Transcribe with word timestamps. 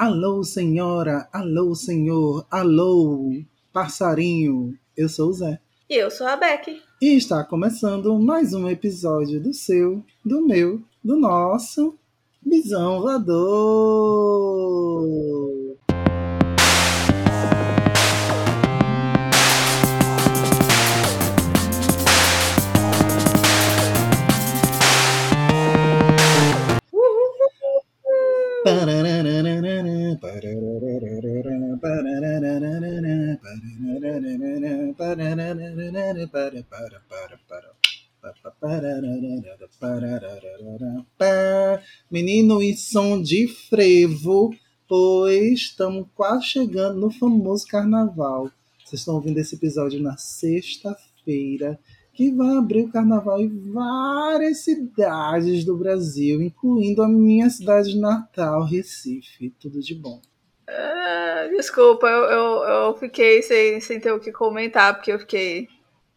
Alô, 0.00 0.42
senhora, 0.42 1.28
alô, 1.30 1.74
senhor, 1.74 2.46
alô, 2.50 3.38
passarinho. 3.70 4.74
Eu 4.96 5.10
sou 5.10 5.28
o 5.28 5.32
Zé. 5.34 5.60
E 5.90 5.94
eu 5.94 6.10
sou 6.10 6.26
a 6.26 6.38
Beck. 6.38 6.80
E 7.02 7.16
está 7.18 7.44
começando 7.44 8.18
mais 8.18 8.54
um 8.54 8.66
episódio 8.66 9.38
do 9.38 9.52
seu, 9.52 10.02
do 10.24 10.40
meu, 10.40 10.80
do 11.04 11.18
nosso 11.18 11.98
Bisão 12.40 13.02
Voador. 13.02 14.40
Menino 42.10 42.62
e 42.62 42.76
som 42.76 43.20
de 43.20 43.48
frevo, 43.48 44.54
pois 44.88 45.52
estamos 45.52 46.06
quase 46.14 46.44
chegando 46.44 47.00
no 47.00 47.10
famoso 47.10 47.66
carnaval. 47.66 48.50
Vocês 48.84 49.00
estão 49.00 49.14
ouvindo 49.14 49.38
esse 49.38 49.54
episódio 49.54 50.02
na 50.02 50.16
sexta-feira, 50.16 51.78
que 52.12 52.30
vai 52.32 52.56
abrir 52.56 52.82
o 52.82 52.92
carnaval 52.92 53.40
em 53.40 53.72
várias 53.72 54.64
cidades 54.64 55.64
do 55.64 55.76
Brasil, 55.76 56.42
incluindo 56.42 57.02
a 57.02 57.08
minha 57.08 57.48
cidade 57.48 57.98
natal, 57.98 58.64
Recife. 58.64 59.54
Tudo 59.60 59.80
de 59.80 59.94
bom. 59.94 60.20
Ah, 60.68 61.48
desculpa, 61.56 62.06
eu, 62.06 62.24
eu, 62.24 62.64
eu 62.64 62.96
fiquei 62.96 63.42
sem, 63.42 63.80
sem 63.80 63.98
ter 64.00 64.12
o 64.12 64.20
que 64.20 64.32
comentar, 64.32 64.94
porque 64.94 65.12
eu 65.12 65.18
fiquei 65.18 65.68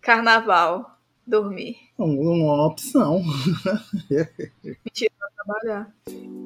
carnaval, 0.04 1.00
dormir. 1.26 1.78
Uma 1.98 2.68
opção. 2.68 3.24
Mentira, 4.64 5.12
pra 5.18 5.30
trabalhar. 5.36 5.96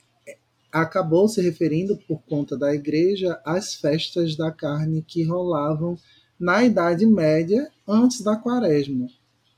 acabou 0.71 1.27
se 1.27 1.41
referindo, 1.41 1.97
por 2.07 2.21
conta 2.23 2.57
da 2.57 2.73
igreja, 2.73 3.39
às 3.45 3.73
festas 3.75 4.35
da 4.35 4.51
carne 4.51 5.01
que 5.01 5.23
rolavam 5.23 5.97
na 6.39 6.63
Idade 6.63 7.05
Média, 7.05 7.71
antes 7.87 8.21
da 8.21 8.35
Quaresma. 8.35 9.07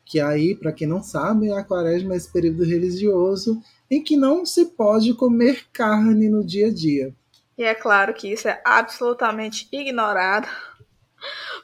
Que 0.06 0.20
aí, 0.20 0.56
para 0.56 0.72
quem 0.72 0.88
não 0.88 1.04
sabe, 1.04 1.52
a 1.52 1.64
Quaresma 1.64 2.14
é 2.14 2.18
esse 2.18 2.32
período 2.32 2.64
religioso 2.64 3.62
em 3.90 4.04
que 4.04 4.16
não 4.16 4.46
se 4.46 4.66
pode 4.66 5.14
comer 5.14 5.66
carne 5.74 6.30
no 6.30 6.44
dia 6.46 6.68
a 6.68 6.74
dia. 6.74 7.14
E 7.58 7.64
é 7.64 7.76
claro 7.76 8.14
que 8.14 8.32
isso 8.32 8.48
é 8.48 8.62
absolutamente 8.64 9.68
ignorado 9.72 10.48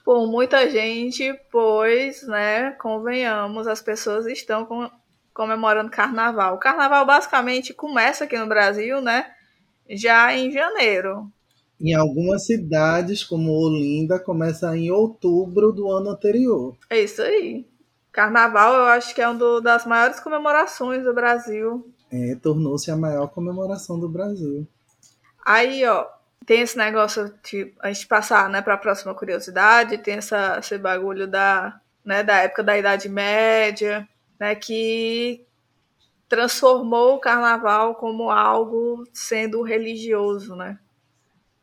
por 0.04 0.28
muita 0.28 0.70
gente, 0.70 1.34
pois, 1.52 2.22
né, 2.28 2.72
convenhamos, 2.72 3.68
as 3.68 3.82
pessoas 3.82 4.26
estão 4.28 4.66
com 4.66 4.90
comemorando 5.36 5.92
carnaval. 5.92 6.56
O 6.56 6.60
carnaval 6.60 7.06
basicamente 7.06 7.74
começa 7.74 8.24
aqui 8.24 8.40
no 8.40 8.48
Brasil, 8.48 9.02
né? 9.02 9.28
Já 9.88 10.34
em 10.34 10.50
janeiro. 10.50 11.30
Em 11.80 11.94
algumas 11.94 12.46
cidades, 12.46 13.22
como 13.22 13.52
Olinda, 13.52 14.18
começa 14.18 14.76
em 14.76 14.90
outubro 14.90 15.74
do 15.74 15.92
ano 15.92 16.12
anterior. 16.12 16.78
É 16.90 17.02
isso 17.02 17.22
aí. 17.22 17.68
Carnaval, 18.14 18.76
eu 18.76 18.86
acho 18.86 19.14
que 19.14 19.22
é 19.22 19.28
uma 19.28 19.62
das 19.62 19.86
maiores 19.86 20.22
comemorações 20.22 21.04
do 21.04 21.14
Brasil. 21.14 21.86
É, 22.10 22.36
tornou-se 22.42 22.90
a 22.90 22.96
maior 22.96 23.28
comemoração 23.28 24.00
do 24.00 24.08
Brasil. 24.08 24.66
Aí, 25.46 25.86
ó, 25.86 26.08
tem 26.46 26.62
esse 26.62 26.78
negócio 26.78 27.34
de 27.44 27.74
a 27.82 27.92
gente 27.92 28.08
passar, 28.08 28.50
né, 28.50 28.62
para 28.62 28.76
a 28.76 28.78
próxima 28.78 29.14
curiosidade, 29.14 29.98
tem 29.98 30.14
essa, 30.14 30.60
esse 30.60 30.78
bagulho 30.78 31.28
da, 31.28 31.82
né, 32.06 32.24
da 32.24 32.38
época 32.38 32.64
da 32.64 32.78
Idade 32.78 33.10
Média, 33.10 34.08
né, 34.40 34.56
que 34.56 35.46
transformou 36.28 37.16
o 37.16 37.20
carnaval 37.20 37.96
como 37.96 38.30
algo 38.30 39.04
sendo 39.14 39.62
religioso, 39.62 40.56
né? 40.56 40.80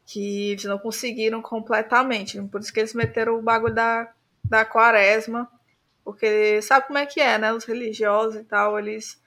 Que 0.07 0.53
eles 0.53 0.65
não 0.65 0.79
conseguiram 0.79 1.43
completamente. 1.43 2.41
Por 2.43 2.61
isso 2.61 2.73
que 2.73 2.81
eles 2.81 2.95
meteram 2.95 3.39
o 3.39 3.43
bagulho 3.43 3.75
da, 3.75 4.13
da 4.45 4.65
quaresma. 4.65 5.51
Porque 6.05 6.61
sabe 6.63 6.87
como 6.87 6.99
é 6.99 7.07
que 7.07 7.21
é, 7.21 7.39
né? 7.39 7.53
Os 7.53 7.65
religiosos 7.65 8.41
e 8.41 8.45
tal, 8.45 8.79
eles. 8.79 9.21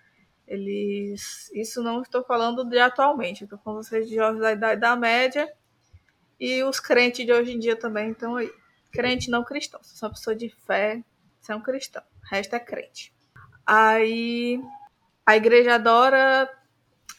Eles. 0.48 1.50
Isso 1.54 1.82
não 1.82 2.02
estou 2.02 2.24
falando 2.24 2.64
de 2.64 2.78
atualmente, 2.78 3.44
estou 3.44 3.58
falando 3.60 3.80
dos 3.80 3.90
religiosos 3.90 4.40
da 4.40 4.52
Idade 4.52 4.80
da 4.80 4.96
Média 4.96 5.52
e 6.40 6.64
os 6.64 6.80
crentes 6.80 7.26
de 7.26 7.32
hoje 7.32 7.54
em 7.54 7.60
dia 7.60 7.76
também 7.76 8.12
estão 8.12 8.36
aí. 8.36 8.52
Crente 8.92 9.30
não 9.30 9.44
cristão. 9.44 9.82
Se 9.84 9.98
você 9.98 10.06
é 10.06 10.08
uma 10.08 10.14
pessoa 10.14 10.36
de 10.36 10.50
fé, 10.50 11.04
você 11.40 11.52
é 11.52 11.56
um 11.56 11.62
cristão. 11.62 12.04
O 12.24 12.28
resto 12.30 12.56
é 12.56 12.60
crente. 12.60 13.15
Aí 13.66 14.62
a 15.26 15.36
igreja 15.36 15.76
adora 15.76 16.50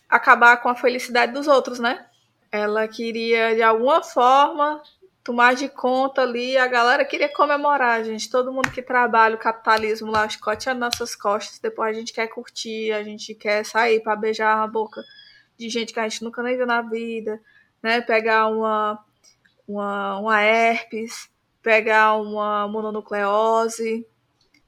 acabar 0.08 0.56
com 0.58 0.68
a 0.68 0.74
felicidade 0.74 1.32
dos 1.32 1.46
outros, 1.46 1.78
né? 1.78 2.06
Ela 2.52 2.86
queria, 2.86 3.54
de 3.54 3.62
alguma 3.62 4.02
forma, 4.02 4.80
tomar 5.24 5.56
de 5.56 5.68
conta 5.68 6.22
ali. 6.22 6.56
A 6.56 6.68
galera 6.68 7.04
queria 7.04 7.28
comemorar, 7.28 8.04
gente. 8.04 8.30
Todo 8.30 8.52
mundo 8.52 8.70
que 8.70 8.80
trabalha 8.80 9.34
o 9.34 9.38
capitalismo 9.38 10.10
lá, 10.10 10.24
as 10.24 10.38
nossas 10.76 11.16
costas. 11.16 11.58
Depois 11.58 11.96
a 11.96 11.98
gente 11.98 12.12
quer 12.12 12.28
curtir, 12.28 12.92
a 12.92 13.02
gente 13.02 13.34
quer 13.34 13.64
sair 13.64 14.00
para 14.00 14.14
beijar 14.14 14.62
a 14.62 14.66
boca 14.66 15.02
de 15.58 15.68
gente 15.68 15.92
que 15.92 15.98
a 15.98 16.08
gente 16.08 16.22
nunca 16.22 16.42
nem 16.42 16.56
viu 16.56 16.66
na 16.66 16.80
vida, 16.82 17.40
né? 17.82 18.00
Pegar 18.00 18.46
uma, 18.46 19.04
uma, 19.66 20.18
uma 20.20 20.42
herpes, 20.42 21.28
pegar 21.60 22.14
uma 22.14 22.68
mononucleose, 22.68 24.06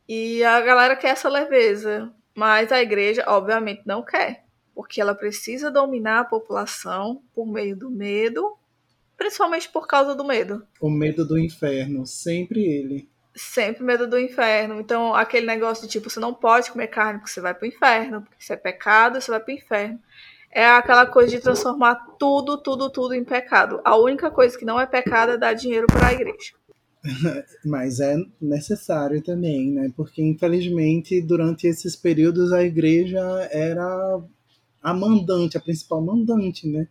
e 0.08 0.43
a 0.43 0.60
galera 0.60 0.96
quer 0.96 1.10
essa 1.10 1.28
leveza. 1.28 2.10
Mas 2.34 2.70
a 2.70 2.81
igreja, 2.81 3.25
obviamente, 3.26 3.82
não 3.84 4.02
quer, 4.02 4.44
porque 4.72 5.00
ela 5.00 5.14
precisa 5.14 5.72
dominar 5.72 6.20
a 6.20 6.25
população 6.25 7.20
por 7.34 7.44
meio 7.46 7.76
do 7.76 7.90
medo, 7.90 8.56
principalmente 9.16 9.69
por 9.69 9.88
causa 9.88 10.14
do 10.14 10.25
medo. 10.25 10.64
O 10.81 10.88
medo 10.88 11.26
do 11.26 11.37
inferno, 11.37 12.06
sempre 12.06 12.60
ele. 12.60 13.08
Sempre 13.34 13.82
medo 13.82 14.06
do 14.06 14.19
inferno. 14.19 14.81
Então, 14.81 15.14
aquele 15.14 15.46
negócio 15.46 15.84
de 15.84 15.90
tipo, 15.90 16.08
você 16.08 16.20
não 16.20 16.32
pode 16.32 16.70
comer 16.70 16.87
carne 16.87 17.19
porque 17.19 17.32
você 17.32 17.40
vai 17.40 17.55
pro 17.55 17.66
inferno, 17.66 18.22
porque 18.22 18.37
isso 18.38 18.52
é 18.52 18.56
pecado, 18.56 19.20
você 19.20 19.31
vai 19.32 19.40
pro 19.40 19.52
inferno. 19.52 20.00
É 20.50 20.64
aquela 20.64 21.06
coisa 21.06 21.31
de 21.31 21.43
transformar 21.43 21.96
tudo, 22.19 22.56
tudo, 22.56 22.88
tudo 22.88 23.14
em 23.14 23.25
pecado. 23.25 23.81
A 23.84 23.96
única 23.96 24.31
coisa 24.31 24.56
que 24.56 24.64
não 24.64 24.81
é 24.81 24.87
pecado 24.87 25.32
é 25.32 25.37
dar 25.37 25.55
dinheiro 25.55 25.87
para 25.88 26.06
a 26.06 26.12
igreja. 26.12 26.55
Mas 27.64 28.00
é 28.00 28.16
necessário 28.40 29.22
também, 29.22 29.70
né? 29.70 29.92
Porque 29.96 30.22
infelizmente 30.22 31.20
durante 31.20 31.66
esses 31.66 31.94
períodos 31.94 32.52
a 32.52 32.62
igreja 32.62 33.20
era 33.50 34.20
a 34.82 34.94
mandante, 34.94 35.56
a 35.56 35.60
principal 35.60 36.00
mandante, 36.00 36.66
né? 36.66 36.88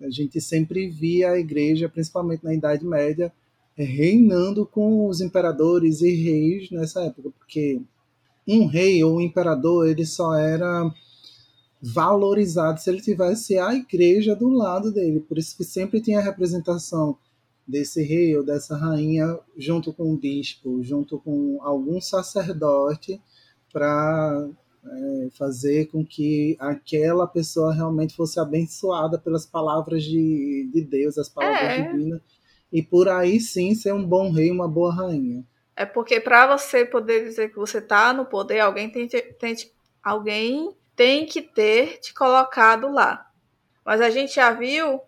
A 0.00 0.10
gente 0.10 0.40
sempre 0.40 0.88
via 0.88 1.30
a 1.30 1.38
igreja, 1.38 1.88
principalmente 1.88 2.44
na 2.44 2.54
Idade 2.54 2.84
Média, 2.84 3.32
reinando 3.76 4.66
com 4.66 5.08
os 5.08 5.20
imperadores 5.20 6.00
e 6.00 6.10
reis 6.14 6.70
nessa 6.70 7.02
época, 7.02 7.30
porque 7.38 7.80
um 8.46 8.66
rei 8.66 9.02
ou 9.02 9.16
um 9.16 9.20
imperador 9.20 9.88
ele 9.88 10.04
só 10.04 10.34
era 10.34 10.92
valorizado 11.80 12.80
se 12.80 12.90
ele 12.90 13.00
tivesse 13.00 13.58
a 13.58 13.74
igreja 13.74 14.34
do 14.34 14.48
lado 14.48 14.92
dele. 14.92 15.20
Por 15.20 15.38
isso 15.38 15.56
que 15.56 15.64
sempre 15.64 16.00
tinha 16.00 16.18
a 16.18 16.22
representação 16.22 17.16
desse 17.66 18.02
rei 18.02 18.36
ou 18.36 18.44
dessa 18.44 18.76
rainha 18.76 19.38
junto 19.56 19.92
com 19.92 20.12
um 20.12 20.16
bispo, 20.16 20.82
junto 20.82 21.18
com 21.18 21.58
algum 21.62 22.00
sacerdote 22.00 23.20
para 23.72 24.48
é, 24.86 25.28
fazer 25.36 25.86
com 25.86 26.04
que 26.04 26.56
aquela 26.60 27.26
pessoa 27.26 27.72
realmente 27.72 28.14
fosse 28.14 28.38
abençoada 28.38 29.18
pelas 29.18 29.46
palavras 29.46 30.04
de, 30.04 30.68
de 30.72 30.82
Deus, 30.82 31.16
as 31.16 31.28
palavras 31.28 31.62
é. 31.62 31.82
divinas, 31.82 32.20
e 32.70 32.82
por 32.82 33.08
aí 33.08 33.40
sim 33.40 33.74
ser 33.74 33.94
um 33.94 34.04
bom 34.04 34.30
rei, 34.30 34.50
uma 34.50 34.68
boa 34.68 34.94
rainha. 34.94 35.44
É 35.76 35.84
porque 35.84 36.20
para 36.20 36.56
você 36.56 36.84
poder 36.84 37.24
dizer 37.24 37.50
que 37.50 37.56
você 37.56 37.78
está 37.78 38.12
no 38.12 38.26
poder, 38.26 38.60
alguém 38.60 38.90
tem, 38.90 39.08
tem, 39.08 39.56
alguém 40.02 40.76
tem 40.94 41.26
que 41.26 41.42
ter 41.42 41.98
te 41.98 42.14
colocado 42.14 42.92
lá. 42.92 43.28
Mas 43.84 44.00
a 44.00 44.10
gente 44.10 44.34
já 44.34 44.50
viu 44.52 45.00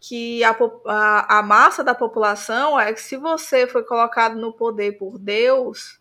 que 0.00 0.44
a, 0.44 0.56
a, 0.86 1.38
a 1.38 1.42
massa 1.42 1.82
da 1.82 1.94
população 1.94 2.78
é 2.78 2.92
que 2.92 3.00
se 3.00 3.16
você 3.16 3.66
foi 3.66 3.82
colocado 3.82 4.38
no 4.38 4.52
poder 4.52 4.98
por 4.98 5.18
Deus, 5.18 6.00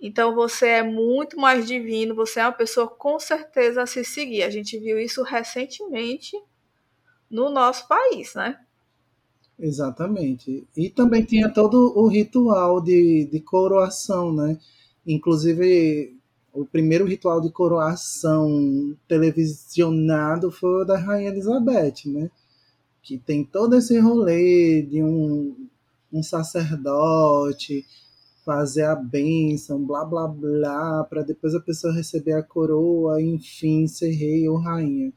então 0.00 0.34
você 0.34 0.66
é 0.66 0.82
muito 0.82 1.36
mais 1.36 1.66
divino, 1.66 2.14
você 2.14 2.40
é 2.40 2.44
uma 2.44 2.52
pessoa 2.52 2.86
com 2.86 3.18
certeza 3.18 3.82
a 3.82 3.86
se 3.86 4.04
seguir. 4.04 4.42
A 4.42 4.50
gente 4.50 4.78
viu 4.78 4.98
isso 4.98 5.22
recentemente 5.22 6.36
no 7.30 7.50
nosso 7.50 7.88
país, 7.88 8.34
né? 8.34 8.58
Exatamente. 9.58 10.66
E 10.76 10.90
também 10.90 11.24
tinha 11.24 11.48
todo 11.48 11.92
o 11.96 12.06
ritual 12.06 12.80
de, 12.80 13.28
de 13.30 13.40
coroação, 13.40 14.32
né? 14.32 14.58
Inclusive, 15.06 16.16
o 16.52 16.64
primeiro 16.64 17.04
ritual 17.04 17.40
de 17.40 17.50
coroação 17.50 18.96
televisionado 19.08 20.50
foi 20.50 20.82
o 20.82 20.84
da 20.84 20.98
Rainha 20.98 21.30
Elizabeth, 21.30 22.02
né? 22.06 22.30
Que 23.04 23.18
tem 23.18 23.44
todo 23.44 23.76
esse 23.76 23.98
rolê 24.00 24.82
de 24.82 25.02
um, 25.02 25.54
um 26.10 26.22
sacerdote 26.22 27.84
fazer 28.44 28.84
a 28.84 28.96
bênção, 28.96 29.84
blá 29.84 30.04
blá 30.04 30.26
blá, 30.26 31.04
para 31.04 31.22
depois 31.22 31.54
a 31.54 31.60
pessoa 31.60 31.94
receber 31.94 32.32
a 32.32 32.42
coroa 32.42 33.20
enfim 33.20 33.86
ser 33.86 34.10
rei 34.10 34.48
ou 34.48 34.56
rainha. 34.56 35.12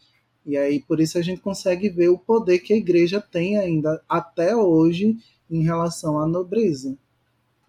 E 0.46 0.58
aí 0.58 0.82
por 0.82 1.00
isso 1.00 1.18
a 1.18 1.22
gente 1.22 1.42
consegue 1.42 1.90
ver 1.90 2.10
o 2.10 2.18
poder 2.18 2.60
que 2.60 2.74
a 2.74 2.78
igreja 2.78 3.22
tem 3.22 3.58
ainda 3.58 4.02
até 4.08 4.56
hoje 4.56 5.18
em 5.50 5.64
relação 5.64 6.20
à 6.20 6.28
nobreza. 6.28 6.98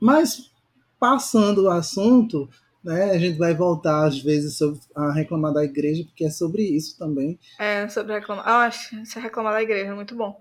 Mas 0.00 0.50
passando 0.98 1.64
o 1.64 1.70
assunto, 1.70 2.48
né? 2.82 3.10
A 3.10 3.18
gente 3.18 3.38
vai 3.38 3.54
voltar 3.54 4.06
às 4.06 4.20
vezes 4.20 4.56
sobre, 4.56 4.80
a 4.94 5.12
reclamar 5.12 5.52
da 5.52 5.64
igreja, 5.64 6.04
porque 6.04 6.24
é 6.24 6.30
sobre 6.30 6.62
isso 6.62 6.96
também. 6.98 7.38
É, 7.58 7.88
sobre 7.88 8.14
reclamar. 8.14 8.46
Ah, 8.46 8.66
acho 8.66 8.90
que 8.90 9.18
reclamar 9.18 9.52
da 9.52 9.62
igreja, 9.62 9.94
muito 9.94 10.14
bom. 10.14 10.40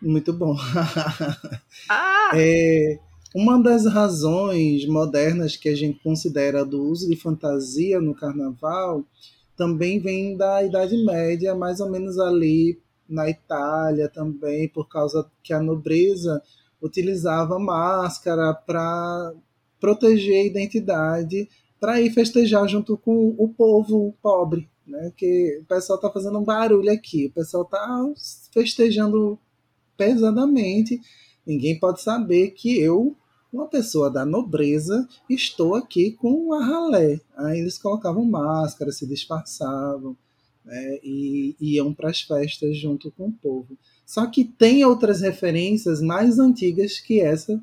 Muito 0.00 0.32
bom. 0.32 0.56
ah! 1.88 2.30
É, 2.34 2.98
uma 3.34 3.62
das 3.62 3.86
razões 3.86 4.86
modernas 4.86 5.56
que 5.56 5.68
a 5.68 5.74
gente 5.74 6.00
considera 6.02 6.64
do 6.64 6.82
uso 6.82 7.08
de 7.08 7.16
fantasia 7.16 8.00
no 8.00 8.14
carnaval 8.14 9.04
também 9.56 9.98
vem 9.98 10.36
da 10.36 10.62
Idade 10.62 10.96
Média, 11.04 11.54
mais 11.54 11.80
ou 11.80 11.90
menos 11.90 12.18
ali 12.18 12.78
na 13.08 13.28
Itália 13.28 14.08
também, 14.08 14.68
por 14.68 14.88
causa 14.88 15.30
que 15.42 15.52
a 15.52 15.60
nobreza 15.60 16.42
utilizava 16.80 17.58
máscara 17.58 18.52
para 18.52 19.32
proteger 19.80 20.42
a 20.42 20.46
identidade 20.46 21.48
para 21.86 22.00
ir 22.00 22.10
festejar 22.10 22.66
junto 22.66 22.96
com 22.96 23.32
o 23.38 23.48
povo 23.48 24.12
pobre, 24.20 24.68
né? 24.84 25.12
Que 25.16 25.60
o 25.62 25.64
pessoal 25.66 25.94
está 25.94 26.10
fazendo 26.10 26.36
um 26.36 26.42
barulho 26.42 26.90
aqui, 26.90 27.26
o 27.26 27.30
pessoal 27.30 27.62
está 27.62 28.12
festejando 28.52 29.38
pesadamente. 29.96 31.00
Ninguém 31.46 31.78
pode 31.78 32.02
saber 32.02 32.50
que 32.50 32.76
eu, 32.76 33.14
uma 33.52 33.68
pessoa 33.68 34.10
da 34.10 34.26
nobreza, 34.26 35.08
estou 35.30 35.76
aqui 35.76 36.10
com 36.10 36.52
a 36.54 36.64
ralé. 36.64 37.20
Aí 37.36 37.60
eles 37.60 37.78
colocavam 37.78 38.24
máscara, 38.24 38.90
se 38.90 39.06
disfarçavam 39.06 40.16
né? 40.64 40.98
e 41.04 41.54
iam 41.60 41.94
para 41.94 42.10
as 42.10 42.20
festas 42.20 42.76
junto 42.76 43.12
com 43.12 43.28
o 43.28 43.32
povo. 43.32 43.78
Só 44.04 44.26
que 44.26 44.44
tem 44.44 44.84
outras 44.84 45.20
referências 45.20 46.00
mais 46.02 46.40
antigas 46.40 46.98
que 46.98 47.20
essa, 47.20 47.62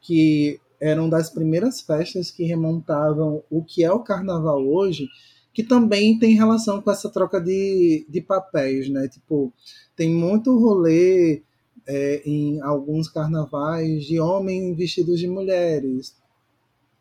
que 0.00 0.58
eram 0.80 1.08
das 1.08 1.30
primeiras 1.30 1.80
festas 1.80 2.30
que 2.30 2.44
remontavam 2.44 3.42
o 3.50 3.62
que 3.62 3.84
é 3.84 3.92
o 3.92 4.02
carnaval 4.02 4.64
hoje, 4.66 5.08
que 5.52 5.62
também 5.62 6.18
tem 6.18 6.34
relação 6.34 6.80
com 6.80 6.90
essa 6.90 7.10
troca 7.10 7.40
de, 7.40 8.06
de 8.08 8.20
papéis, 8.20 8.88
né? 8.88 9.08
Tipo, 9.08 9.52
tem 9.96 10.08
muito 10.08 10.56
rolê 10.56 11.42
é, 11.86 12.22
em 12.24 12.60
alguns 12.60 13.08
carnavais 13.08 14.04
de 14.04 14.20
homens 14.20 14.76
vestidos 14.76 15.18
de 15.18 15.26
mulheres, 15.26 16.14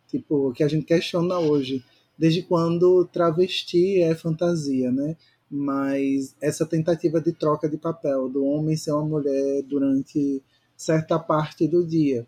tipo, 0.07 0.51
que 0.53 0.63
a 0.63 0.67
gente 0.67 0.85
questiona 0.85 1.37
hoje, 1.37 1.83
desde 2.17 2.41
quando 2.41 3.05
travesti 3.05 4.01
é 4.01 4.15
fantasia, 4.15 4.91
né? 4.91 5.15
Mas 5.49 6.35
essa 6.41 6.65
tentativa 6.65 7.21
de 7.21 7.31
troca 7.31 7.69
de 7.69 7.77
papel, 7.77 8.27
do 8.27 8.43
homem 8.43 8.75
ser 8.75 8.91
uma 8.91 9.05
mulher 9.05 9.61
durante 9.63 10.41
certa 10.75 11.19
parte 11.19 11.67
do 11.67 11.85
dia 11.85 12.27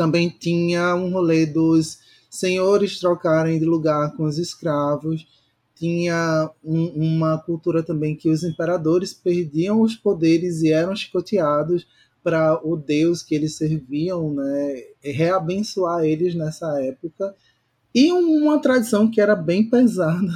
também 0.00 0.30
tinha 0.30 0.94
um 0.94 1.10
rolê 1.10 1.44
dos 1.44 1.98
senhores 2.30 2.98
trocarem 2.98 3.58
de 3.58 3.66
lugar 3.66 4.16
com 4.16 4.24
os 4.24 4.38
escravos. 4.38 5.28
Tinha 5.74 6.50
um, 6.64 6.86
uma 7.18 7.36
cultura 7.36 7.82
também 7.82 8.16
que 8.16 8.30
os 8.30 8.42
imperadores 8.42 9.12
perdiam 9.12 9.82
os 9.82 9.94
poderes 9.94 10.62
e 10.62 10.72
eram 10.72 10.96
chicoteados 10.96 11.86
para 12.24 12.66
o 12.66 12.78
deus 12.78 13.22
que 13.22 13.34
eles 13.34 13.58
serviam, 13.58 14.32
né, 14.32 14.84
reabençoar 15.04 16.02
eles 16.02 16.34
nessa 16.34 16.82
época. 16.82 17.34
E 17.94 18.10
uma 18.10 18.58
tradição 18.58 19.10
que 19.10 19.20
era 19.20 19.36
bem 19.36 19.68
pesada, 19.68 20.32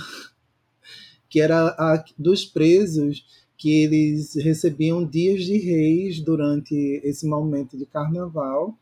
que 1.26 1.40
era 1.40 1.68
a 1.68 2.04
dos 2.18 2.44
presos, 2.44 3.24
que 3.56 3.82
eles 3.82 4.34
recebiam 4.34 5.06
dias 5.06 5.42
de 5.42 5.56
reis 5.56 6.20
durante 6.20 7.00
esse 7.02 7.26
momento 7.26 7.78
de 7.78 7.86
carnaval 7.86 8.76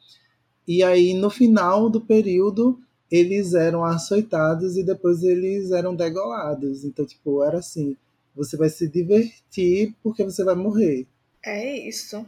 e 0.79 0.83
aí, 0.83 1.13
no 1.13 1.29
final 1.29 1.91
do 1.91 2.01
período, 2.01 2.81
eles 3.11 3.53
eram 3.53 3.85
açoitados 3.85 4.79
e 4.79 4.83
depois 4.83 5.23
eles 5.23 5.71
eram 5.71 5.95
degolados. 5.95 6.83
Então, 6.83 7.05
tipo, 7.05 7.45
era 7.45 7.59
assim: 7.59 7.95
você 8.35 8.57
vai 8.57 8.71
se 8.71 8.89
divertir 8.89 9.95
porque 10.03 10.25
você 10.25 10.43
vai 10.43 10.55
morrer. 10.55 11.07
É 11.45 11.77
isso. 11.77 12.25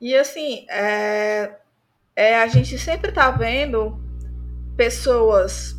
E 0.00 0.14
assim, 0.14 0.64
é, 0.70 1.58
é, 2.14 2.36
a 2.36 2.46
gente 2.46 2.78
sempre 2.78 3.10
tá 3.10 3.32
vendo 3.32 3.98
pessoas 4.76 5.74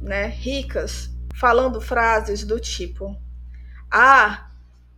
né, 0.00 0.26
ricas 0.26 1.10
falando 1.34 1.80
frases 1.80 2.44
do 2.44 2.60
tipo: 2.60 3.16
Ah, 3.90 4.48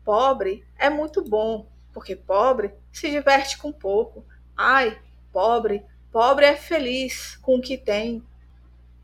pobre 0.04 0.62
é 0.78 0.90
muito 0.90 1.23
bom, 1.23 1.71
porque 1.90 2.14
pobre 2.14 2.75
se 2.92 3.11
diverte 3.11 3.56
com 3.56 3.73
pouco. 3.73 4.26
Ai, 4.54 4.99
pobre, 5.35 5.85
pobre 6.12 6.47
é 6.47 6.55
feliz 6.55 7.37
com 7.43 7.57
o 7.57 7.61
que 7.61 7.76
tem. 7.76 8.25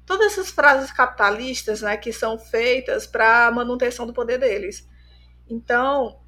Todas 0.07 0.33
essas 0.33 0.51
frases 0.51 0.93
capitalistas, 0.93 1.83
né, 1.83 1.97
que 1.97 2.13
são 2.13 2.39
feitas 2.39 3.05
para 3.07 3.51
manutenção 3.51 4.07
do 4.07 4.15
poder 4.15 4.39
deles. 4.39 4.89
Então, 5.49 6.21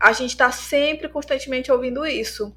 a 0.00 0.12
gente 0.12 0.30
está 0.30 0.50
sempre 0.50 1.08
constantemente 1.08 1.70
ouvindo 1.70 2.06
isso. 2.06 2.56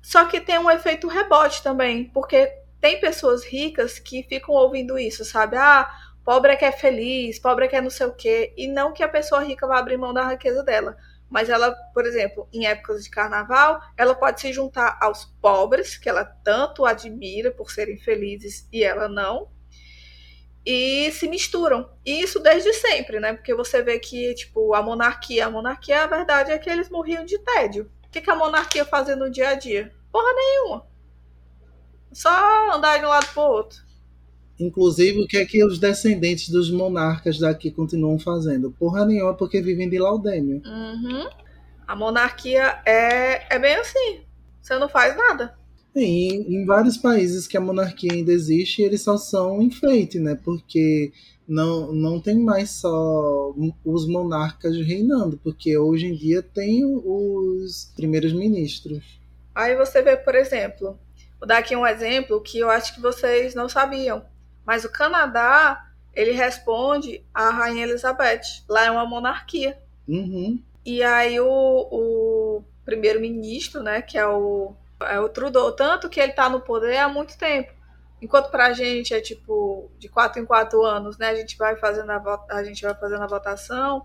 Só 0.00 0.24
que 0.24 0.40
tem 0.40 0.58
um 0.58 0.70
efeito 0.70 1.06
rebote 1.06 1.62
também, 1.62 2.04
porque 2.06 2.46
tem 2.80 2.98
pessoas 3.00 3.44
ricas 3.44 3.98
que 3.98 4.22
ficam 4.24 4.54
ouvindo 4.54 4.98
isso, 4.98 5.24
sabe? 5.24 5.56
Ah, 5.56 5.88
pobre 6.24 6.52
é 6.52 6.56
que 6.56 6.64
é 6.64 6.72
feliz, 6.72 7.38
pobre 7.38 7.66
é 7.66 7.68
que 7.68 7.76
é 7.76 7.80
não 7.80 7.90
sei 7.90 8.06
o 8.06 8.14
quê. 8.14 8.52
E 8.56 8.66
não 8.66 8.92
que 8.92 9.02
a 9.02 9.08
pessoa 9.08 9.44
rica 9.44 9.66
vá 9.66 9.78
abrir 9.78 9.96
mão 9.96 10.12
da 10.12 10.28
riqueza 10.28 10.62
dela. 10.64 10.96
Mas 11.32 11.48
ela, 11.48 11.72
por 11.94 12.04
exemplo, 12.04 12.46
em 12.52 12.66
épocas 12.66 13.02
de 13.02 13.10
carnaval, 13.10 13.80
ela 13.96 14.14
pode 14.14 14.38
se 14.38 14.52
juntar 14.52 14.98
aos 15.00 15.24
pobres, 15.40 15.96
que 15.96 16.06
ela 16.06 16.26
tanto 16.26 16.84
admira 16.84 17.50
por 17.50 17.70
serem 17.70 17.96
felizes 17.96 18.68
e 18.70 18.84
ela 18.84 19.08
não, 19.08 19.48
e 20.64 21.10
se 21.10 21.26
misturam. 21.26 21.90
E 22.04 22.20
isso 22.20 22.38
desde 22.38 22.74
sempre, 22.74 23.18
né? 23.18 23.32
Porque 23.32 23.54
você 23.54 23.82
vê 23.82 23.98
que, 23.98 24.34
tipo, 24.34 24.74
a 24.74 24.82
monarquia, 24.82 25.46
a 25.46 25.50
monarquia, 25.50 26.02
a 26.04 26.06
verdade 26.06 26.52
é 26.52 26.58
que 26.58 26.68
eles 26.68 26.90
morriam 26.90 27.24
de 27.24 27.38
tédio. 27.38 27.90
O 28.06 28.10
que, 28.10 28.20
que 28.20 28.30
a 28.30 28.36
monarquia 28.36 28.84
fazia 28.84 29.16
no 29.16 29.30
dia 29.30 29.48
a 29.48 29.54
dia? 29.54 29.90
Porra 30.12 30.34
nenhuma. 30.34 30.86
Só 32.12 32.74
andar 32.74 32.98
de 32.98 33.06
um 33.06 33.08
lado 33.08 33.26
pro 33.32 33.40
outro. 33.40 33.78
Inclusive, 34.66 35.22
o 35.22 35.26
que 35.26 35.36
é 35.36 35.44
que 35.44 35.64
os 35.64 35.78
descendentes 35.78 36.48
dos 36.48 36.70
monarcas 36.70 37.38
daqui 37.38 37.70
continuam 37.70 38.18
fazendo? 38.18 38.70
Porra 38.70 39.04
nenhuma, 39.04 39.34
porque 39.34 39.60
vivem 39.60 39.88
de 39.88 39.98
laudêmio. 39.98 40.62
Uhum. 40.64 41.28
A 41.86 41.96
monarquia 41.96 42.80
é, 42.86 43.54
é 43.54 43.58
bem 43.58 43.74
assim. 43.74 44.20
Você 44.60 44.78
não 44.78 44.88
faz 44.88 45.16
nada. 45.16 45.54
Em, 45.94 46.60
em 46.60 46.64
vários 46.64 46.96
países 46.96 47.46
que 47.46 47.56
a 47.56 47.60
monarquia 47.60 48.12
ainda 48.12 48.32
existe, 48.32 48.80
eles 48.80 49.02
só 49.02 49.18
são 49.18 49.60
enfeite, 49.60 50.18
né? 50.18 50.38
Porque 50.42 51.12
não, 51.46 51.92
não 51.92 52.20
tem 52.20 52.38
mais 52.38 52.70
só 52.70 53.54
os 53.84 54.08
monarcas 54.08 54.74
reinando, 54.76 55.38
porque 55.38 55.76
hoje 55.76 56.06
em 56.06 56.14
dia 56.14 56.42
tem 56.42 56.82
os 56.84 57.92
primeiros 57.94 58.32
ministros. 58.32 59.20
Aí 59.54 59.76
você 59.76 60.00
vê, 60.00 60.16
por 60.16 60.34
exemplo, 60.34 60.98
vou 61.38 61.46
dar 61.46 61.58
aqui 61.58 61.76
um 61.76 61.86
exemplo 61.86 62.40
que 62.40 62.58
eu 62.58 62.70
acho 62.70 62.94
que 62.94 63.00
vocês 63.02 63.54
não 63.54 63.68
sabiam, 63.68 64.24
mas 64.64 64.84
o 64.84 64.92
Canadá 64.92 65.88
ele 66.14 66.32
responde 66.32 67.24
à 67.32 67.50
Rainha 67.50 67.84
Elizabeth. 67.84 68.64
Lá 68.68 68.84
é 68.84 68.90
uma 68.90 69.06
monarquia. 69.06 69.78
Uhum. 70.06 70.62
E 70.84 71.02
aí 71.02 71.40
o, 71.40 71.46
o 71.48 72.64
primeiro-ministro, 72.84 73.82
né, 73.82 74.02
que 74.02 74.18
é 74.18 74.26
o 74.26 74.74
é 75.08 75.18
o 75.18 75.28
Trudeau, 75.28 75.72
tanto 75.72 76.08
que 76.08 76.20
ele 76.20 76.30
está 76.30 76.48
no 76.48 76.60
poder 76.60 76.96
há 76.98 77.08
muito 77.08 77.36
tempo. 77.36 77.72
Enquanto 78.20 78.50
para 78.50 78.66
a 78.66 78.72
gente 78.72 79.12
é 79.12 79.20
tipo 79.20 79.90
de 79.98 80.08
quatro 80.08 80.40
em 80.40 80.46
quatro 80.46 80.84
anos, 80.84 81.18
né? 81.18 81.30
A 81.30 81.34
gente 81.34 81.56
vai 81.56 81.76
fazendo 81.76 82.10
a, 82.10 82.46
a 82.50 82.62
gente 82.62 82.82
vai 82.82 82.94
fazendo 82.94 83.22
a 83.22 83.26
votação 83.26 84.04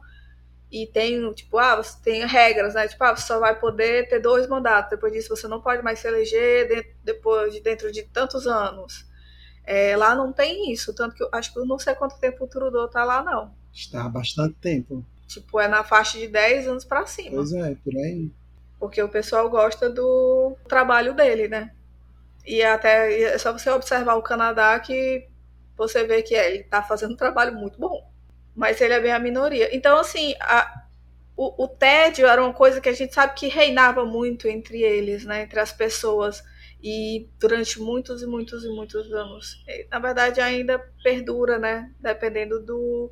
e 0.71 0.87
tem 0.87 1.31
tipo 1.33 1.57
ah 1.59 1.75
você 1.75 2.01
tem 2.03 2.25
regras, 2.25 2.73
né? 2.73 2.87
Tipo 2.87 3.03
ah, 3.03 3.15
você 3.15 3.27
só 3.27 3.39
vai 3.39 3.59
poder 3.59 4.09
ter 4.09 4.19
dois 4.19 4.47
mandatos. 4.47 4.89
Depois 4.89 5.13
disso 5.13 5.35
você 5.35 5.47
não 5.47 5.61
pode 5.61 5.83
mais 5.83 5.99
se 5.99 6.07
eleger 6.07 6.67
dentro, 6.67 6.91
depois 7.03 7.53
de 7.53 7.59
dentro 7.61 7.91
de 7.91 8.03
tantos 8.03 8.47
anos. 8.47 9.06
É, 9.67 9.97
lá 9.97 10.15
não 10.15 10.31
tem 10.31 10.71
isso, 10.71 10.95
tanto 10.95 11.13
que 11.13 11.21
eu 11.21 11.29
acho 11.31 11.51
que 11.51 11.59
eu 11.59 11.65
não 11.65 11.77
sei 11.77 11.93
quanto 11.93 12.17
tempo 12.17 12.45
o 12.45 12.47
Trudeau 12.47 12.87
tá 12.87 13.03
lá 13.03 13.21
não. 13.21 13.53
Está 13.73 14.05
há 14.05 14.09
bastante 14.09 14.55
tempo. 14.55 15.05
Tipo 15.27 15.59
é 15.59 15.67
na 15.67 15.83
faixa 15.83 16.17
de 16.17 16.27
10 16.27 16.69
anos 16.69 16.85
para 16.85 17.05
cima. 17.05 17.35
Pois 17.35 17.51
é, 17.51 17.75
por 17.83 17.95
aí 17.97 18.31
porque 18.79 19.01
o 19.01 19.09
pessoal 19.09 19.49
gosta 19.49 19.89
do 19.89 20.55
trabalho 20.67 21.13
dele, 21.13 21.47
né? 21.47 21.71
E 22.45 22.63
até 22.63 23.21
é 23.21 23.37
só 23.37 23.51
você 23.51 23.69
observar 23.69 24.15
o 24.15 24.21
Canadá 24.21 24.79
que 24.79 25.27
você 25.75 26.03
vê 26.05 26.21
que 26.21 26.35
é, 26.35 26.47
ele 26.47 26.63
está 26.63 26.81
fazendo 26.81 27.13
um 27.13 27.17
trabalho 27.17 27.53
muito 27.55 27.79
bom. 27.79 28.09
Mas 28.55 28.81
ele 28.81 28.93
é 28.93 28.99
bem 28.99 29.11
a 29.11 29.19
minoria. 29.19 29.75
Então, 29.75 29.99
assim, 29.99 30.33
a, 30.39 30.85
o, 31.35 31.65
o 31.65 31.67
tédio 31.67 32.25
era 32.25 32.43
uma 32.43 32.53
coisa 32.53 32.81
que 32.81 32.89
a 32.89 32.93
gente 32.93 33.13
sabe 33.13 33.33
que 33.35 33.47
reinava 33.47 34.05
muito 34.05 34.47
entre 34.47 34.81
eles, 34.81 35.25
né? 35.25 35.43
Entre 35.43 35.59
as 35.59 35.71
pessoas. 35.71 36.43
E 36.89 37.29
durante 37.37 37.81
muitos 37.81 38.21
e 38.21 38.25
muitos 38.25 38.63
e 38.63 38.69
muitos 38.69 39.11
anos. 39.11 39.61
Na 39.91 39.99
verdade, 39.99 40.39
ainda 40.39 40.79
perdura, 41.03 41.59
né? 41.59 41.93
Dependendo 41.99 42.61
do, 42.63 43.11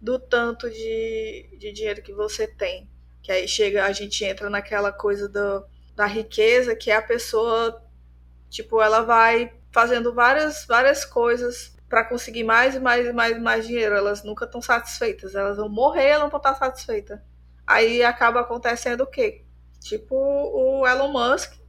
do 0.00 0.16
tanto 0.16 0.70
de, 0.70 1.56
de 1.58 1.72
dinheiro 1.72 2.02
que 2.02 2.12
você 2.12 2.46
tem. 2.46 2.88
Que 3.20 3.32
aí 3.32 3.48
chega, 3.48 3.84
a 3.84 3.90
gente 3.90 4.24
entra 4.24 4.48
naquela 4.48 4.92
coisa 4.92 5.28
do, 5.28 5.66
da 5.96 6.06
riqueza, 6.06 6.76
que 6.76 6.88
é 6.88 6.94
a 6.94 7.02
pessoa, 7.02 7.84
tipo, 8.48 8.80
ela 8.80 9.00
vai 9.00 9.52
fazendo 9.72 10.14
várias, 10.14 10.64
várias 10.64 11.04
coisas 11.04 11.76
para 11.88 12.04
conseguir 12.04 12.44
mais 12.44 12.76
e 12.76 12.78
mais 12.78 13.08
e 13.08 13.12
mais 13.12 13.36
e 13.36 13.40
mais 13.40 13.66
dinheiro. 13.66 13.96
Elas 13.96 14.22
nunca 14.22 14.44
estão 14.44 14.62
satisfeitas. 14.62 15.34
Elas 15.34 15.56
vão 15.56 15.68
morrer, 15.68 16.10
elas 16.10 16.22
não 16.22 16.30
vão 16.30 16.38
estar 16.38 16.54
satisfeitas. 16.54 17.18
Aí 17.66 18.04
acaba 18.04 18.38
acontecendo 18.38 19.00
o 19.00 19.06
quê? 19.08 19.44
Tipo 19.80 20.14
o 20.14 20.86
Elon 20.86 21.10
Musk, 21.10 21.59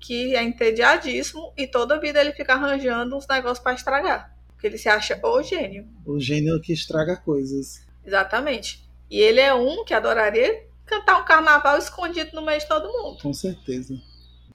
que 0.00 0.34
é 0.34 0.42
entediadíssimo 0.42 1.52
e 1.56 1.66
toda 1.66 1.96
a 1.96 2.00
vida 2.00 2.20
ele 2.20 2.32
fica 2.32 2.54
arranjando 2.54 3.16
uns 3.16 3.26
negócios 3.28 3.60
para 3.60 3.74
estragar. 3.74 4.34
Porque 4.48 4.66
ele 4.66 4.78
se 4.78 4.88
acha 4.88 5.20
o 5.22 5.42
gênio. 5.42 5.86
O 6.04 6.18
gênio 6.18 6.60
que 6.60 6.72
estraga 6.72 7.16
coisas. 7.16 7.86
Exatamente. 8.04 8.88
E 9.10 9.20
ele 9.20 9.40
é 9.40 9.54
um 9.54 9.84
que 9.84 9.94
adoraria 9.94 10.64
cantar 10.86 11.20
um 11.20 11.24
carnaval 11.24 11.78
escondido 11.78 12.30
no 12.34 12.44
meio 12.44 12.58
de 12.58 12.66
todo 12.66 12.92
mundo. 12.92 13.22
Com 13.22 13.32
certeza. 13.32 13.94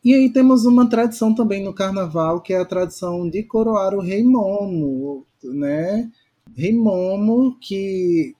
E 0.03 0.13
aí 0.13 0.31
temos 0.31 0.65
uma 0.65 0.87
tradição 0.87 1.33
também 1.33 1.63
no 1.63 1.73
carnaval, 1.73 2.41
que 2.41 2.53
é 2.53 2.57
a 2.57 2.65
tradição 2.65 3.27
de 3.27 3.41
coroar 3.43 3.95
o 3.95 4.01
rei 4.01 4.23
Momo, 4.23 5.25
né? 5.43 6.11
Rei 6.55 6.73
Momo, 6.73 7.57
que 7.59 8.35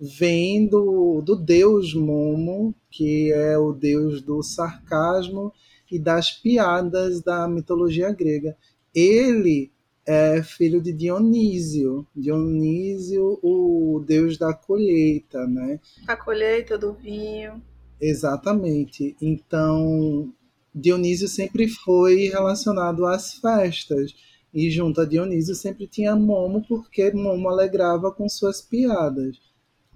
vem 0.00 0.66
do, 0.66 1.20
do 1.20 1.34
deus 1.34 1.94
Momo, 1.94 2.74
que 2.90 3.32
é 3.32 3.58
o 3.58 3.72
deus 3.72 4.22
do 4.22 4.42
sarcasmo 4.42 5.52
e 5.90 5.98
das 5.98 6.30
piadas 6.30 7.20
da 7.22 7.48
mitologia 7.48 8.12
grega. 8.12 8.56
Ele 8.94 9.70
é 10.06 10.42
filho 10.42 10.80
de 10.80 10.92
Dionísio. 10.92 12.06
Dionísio, 12.14 13.38
o 13.42 14.02
deus 14.06 14.36
da 14.36 14.52
colheita, 14.52 15.46
né? 15.46 15.78
A 16.06 16.16
colheita 16.16 16.76
do 16.76 16.92
vinho. 16.92 17.62
Exatamente. 18.00 19.16
Então, 19.20 20.32
Dionísio 20.74 21.28
sempre 21.28 21.68
foi 21.68 22.28
relacionado 22.28 23.06
às 23.06 23.34
festas. 23.34 24.14
E 24.52 24.68
junto 24.70 25.00
a 25.00 25.04
Dionísio 25.04 25.54
sempre 25.54 25.86
tinha 25.86 26.16
Momo, 26.16 26.64
porque 26.66 27.12
Momo 27.12 27.48
alegrava 27.48 28.10
com 28.10 28.28
suas 28.28 28.60
piadas. 28.60 29.36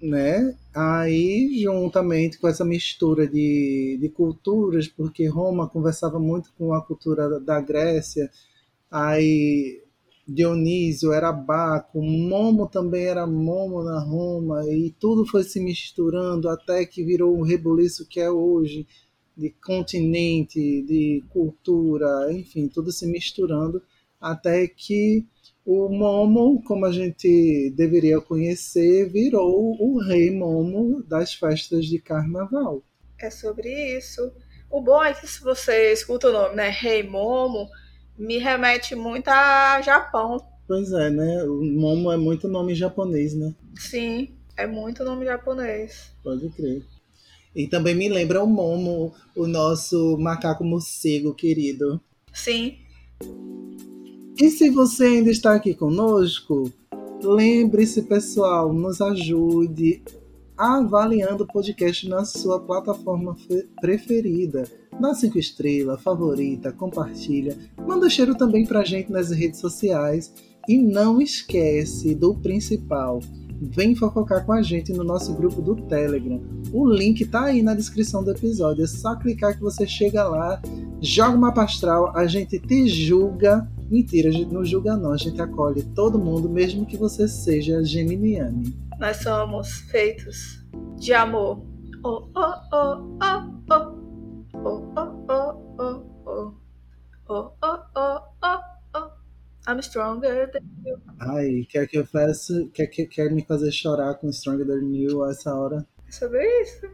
Né? 0.01 0.55
Aí, 0.73 1.57
juntamente 1.63 2.37
com 2.37 2.47
essa 2.47 2.65
mistura 2.65 3.27
de, 3.27 3.97
de 3.99 4.09
culturas, 4.09 4.87
porque 4.87 5.25
Roma 5.25 5.69
conversava 5.69 6.19
muito 6.19 6.51
com 6.57 6.73
a 6.73 6.81
cultura 6.81 7.39
da 7.39 7.61
Grécia, 7.61 8.29
aí 8.91 9.81
Dionísio 10.27 11.13
era 11.13 11.31
Baco, 11.31 12.01
Momo 12.01 12.67
também 12.67 13.05
era 13.05 13.25
Momo 13.25 13.83
na 13.83 13.99
Roma, 13.99 14.65
e 14.67 14.91
tudo 14.99 15.25
foi 15.25 15.43
se 15.43 15.59
misturando 15.59 16.49
até 16.49 16.85
que 16.85 17.03
virou 17.03 17.37
o 17.37 17.43
rebuliço 17.43 18.07
que 18.07 18.19
é 18.19 18.29
hoje, 18.29 18.85
de 19.37 19.49
continente, 19.49 20.81
de 20.81 21.23
cultura, 21.29 22.31
enfim, 22.31 22.67
tudo 22.67 22.91
se 22.91 23.05
misturando, 23.05 23.81
até 24.19 24.67
que 24.67 25.25
o 25.65 25.89
Momo, 25.89 26.61
como 26.63 26.85
a 26.85 26.91
gente 26.91 27.73
deveria 27.75 28.21
conhecer, 28.21 29.09
virou 29.09 29.75
o 29.79 29.99
rei 29.99 30.29
Momo 30.29 31.01
das 31.03 31.33
festas 31.33 31.85
de 31.85 31.97
carnaval. 31.97 32.83
É 33.19 33.31
sobre 33.31 33.97
isso. 33.97 34.31
O 34.69 34.81
bom 34.81 35.03
é 35.03 35.13
que 35.13 35.25
se 35.25 35.41
você 35.41 35.91
escuta 35.91 36.29
o 36.29 36.31
nome, 36.31 36.55
né, 36.55 36.69
Rei 36.69 37.01
Momo, 37.01 37.67
me 38.17 38.37
remete 38.37 38.93
muito 38.93 39.27
a 39.29 39.81
Japão. 39.81 40.37
Pois 40.67 40.91
é, 40.91 41.09
né? 41.09 41.43
O 41.43 41.63
Momo 41.63 42.11
é 42.11 42.17
muito 42.17 42.47
nome 42.47 42.75
japonês, 42.75 43.33
né? 43.33 43.53
Sim, 43.75 44.35
é 44.57 44.67
muito 44.67 45.03
nome 45.03 45.25
japonês. 45.25 46.11
Pode 46.23 46.49
crer. 46.49 46.83
E 47.55 47.67
também 47.67 47.95
me 47.95 48.09
lembra 48.09 48.43
o 48.43 48.47
Momo, 48.47 49.13
o 49.35 49.47
nosso 49.47 50.17
macaco 50.19 50.63
morcego 50.63 51.33
querido. 51.33 52.01
Sim. 52.33 52.77
E 54.39 54.49
se 54.49 54.69
você 54.69 55.05
ainda 55.05 55.31
está 55.31 55.55
aqui 55.55 55.73
conosco, 55.73 56.69
lembre-se, 57.23 58.01
pessoal, 58.01 58.73
nos 58.73 58.99
ajude 58.99 60.03
avaliando 60.57 61.45
o 61.45 61.47
podcast 61.47 62.07
na 62.09 62.25
sua 62.25 62.59
plataforma 62.59 63.35
preferida. 63.79 64.69
Dá 64.99 65.13
cinco 65.13 65.39
estrelas, 65.39 66.01
favorita, 66.01 66.71
compartilha. 66.71 67.57
Manda 67.87 68.09
cheiro 68.09 68.35
também 68.35 68.65
pra 68.65 68.83
gente 68.83 69.09
nas 69.09 69.31
redes 69.31 69.59
sociais. 69.59 70.33
E 70.67 70.77
não 70.77 71.21
esquece 71.21 72.13
do 72.13 72.35
principal. 72.35 73.21
Vem 73.61 73.95
fofocar 73.95 74.45
com 74.45 74.51
a 74.51 74.61
gente 74.61 74.91
no 74.91 75.03
nosso 75.03 75.33
grupo 75.33 75.61
do 75.61 75.75
Telegram. 75.75 76.41
O 76.73 76.87
link 76.87 77.25
tá 77.25 77.45
aí 77.45 77.61
na 77.61 77.73
descrição 77.73 78.23
do 78.23 78.31
episódio. 78.31 78.83
É 78.83 78.87
só 78.87 79.15
clicar 79.15 79.55
que 79.55 79.61
você 79.61 79.87
chega 79.87 80.27
lá, 80.27 80.61
joga 81.01 81.37
uma 81.37 81.53
pastral, 81.53 82.15
a 82.15 82.27
gente 82.27 82.59
te 82.59 82.87
julga. 82.87 83.67
Mentira, 83.89 84.29
a 84.29 84.31
gente 84.31 84.53
não 84.53 84.65
julga 84.65 84.97
não, 84.97 85.11
a 85.11 85.17
gente 85.17 85.41
acolhe 85.41 85.83
todo 85.95 86.19
mundo, 86.19 86.49
mesmo 86.49 86.85
que 86.85 86.97
você 86.97 87.27
seja 87.27 87.83
geminiane. 87.83 88.75
Nós 88.99 89.17
somos 89.17 89.81
feitos 89.91 90.65
de 90.97 91.13
amor. 91.13 91.63
Oh, 92.03 92.27
oh, 92.35 92.53
oh, 92.73 93.17
oh, 93.21 93.55
oh. 93.71 94.05
Oh, 94.67 94.83
oh, 94.95 95.25
oh, 95.29 95.61
oh, 95.79 96.03
oh. 96.25 96.53
Oh, 97.27 97.51
oh, 97.61 97.79
oh. 97.95 98.34
I'm 99.67 99.79
stronger 99.81 100.51
than 100.51 100.61
you. 100.85 100.97
Ai, 101.19 101.65
quer 101.69 101.87
que 101.87 101.97
eu 101.97 102.05
faça. 102.05 102.67
Quer, 102.73 102.87
quer, 102.87 103.05
quer 103.05 103.31
me 103.31 103.43
fazer 103.43 103.71
chorar 103.71 104.15
com 104.15 104.31
Stronger 104.31 104.65
Than 104.65 104.95
You 104.95 105.23
a 105.23 105.31
essa 105.31 105.53
hora? 105.53 105.85
É 106.07 106.11
sobre 106.11 106.43
isso. 106.61 106.87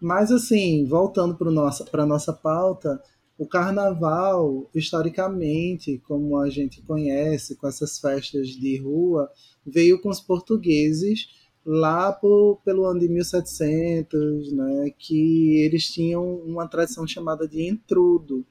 Mas 0.00 0.30
assim, 0.30 0.84
voltando 0.86 1.36
para 1.36 1.50
nossa, 1.50 1.84
a 1.92 2.06
nossa 2.06 2.32
pauta, 2.32 3.00
o 3.36 3.46
carnaval, 3.46 4.68
historicamente, 4.74 5.98
como 6.06 6.36
a 6.38 6.50
gente 6.50 6.82
conhece, 6.82 7.56
com 7.56 7.68
essas 7.68 7.98
festas 7.98 8.48
de 8.48 8.78
rua, 8.78 9.30
veio 9.64 10.00
com 10.00 10.08
os 10.08 10.20
portugueses 10.20 11.28
lá 11.64 12.12
por, 12.12 12.60
pelo 12.64 12.84
ano 12.84 12.98
de 12.98 13.08
1700, 13.08 14.52
né, 14.52 14.90
que 14.98 15.60
eles 15.62 15.90
tinham 15.90 16.24
uma 16.36 16.66
tradição 16.66 17.06
chamada 17.06 17.46
de 17.46 17.68
entrudo. 17.68 18.44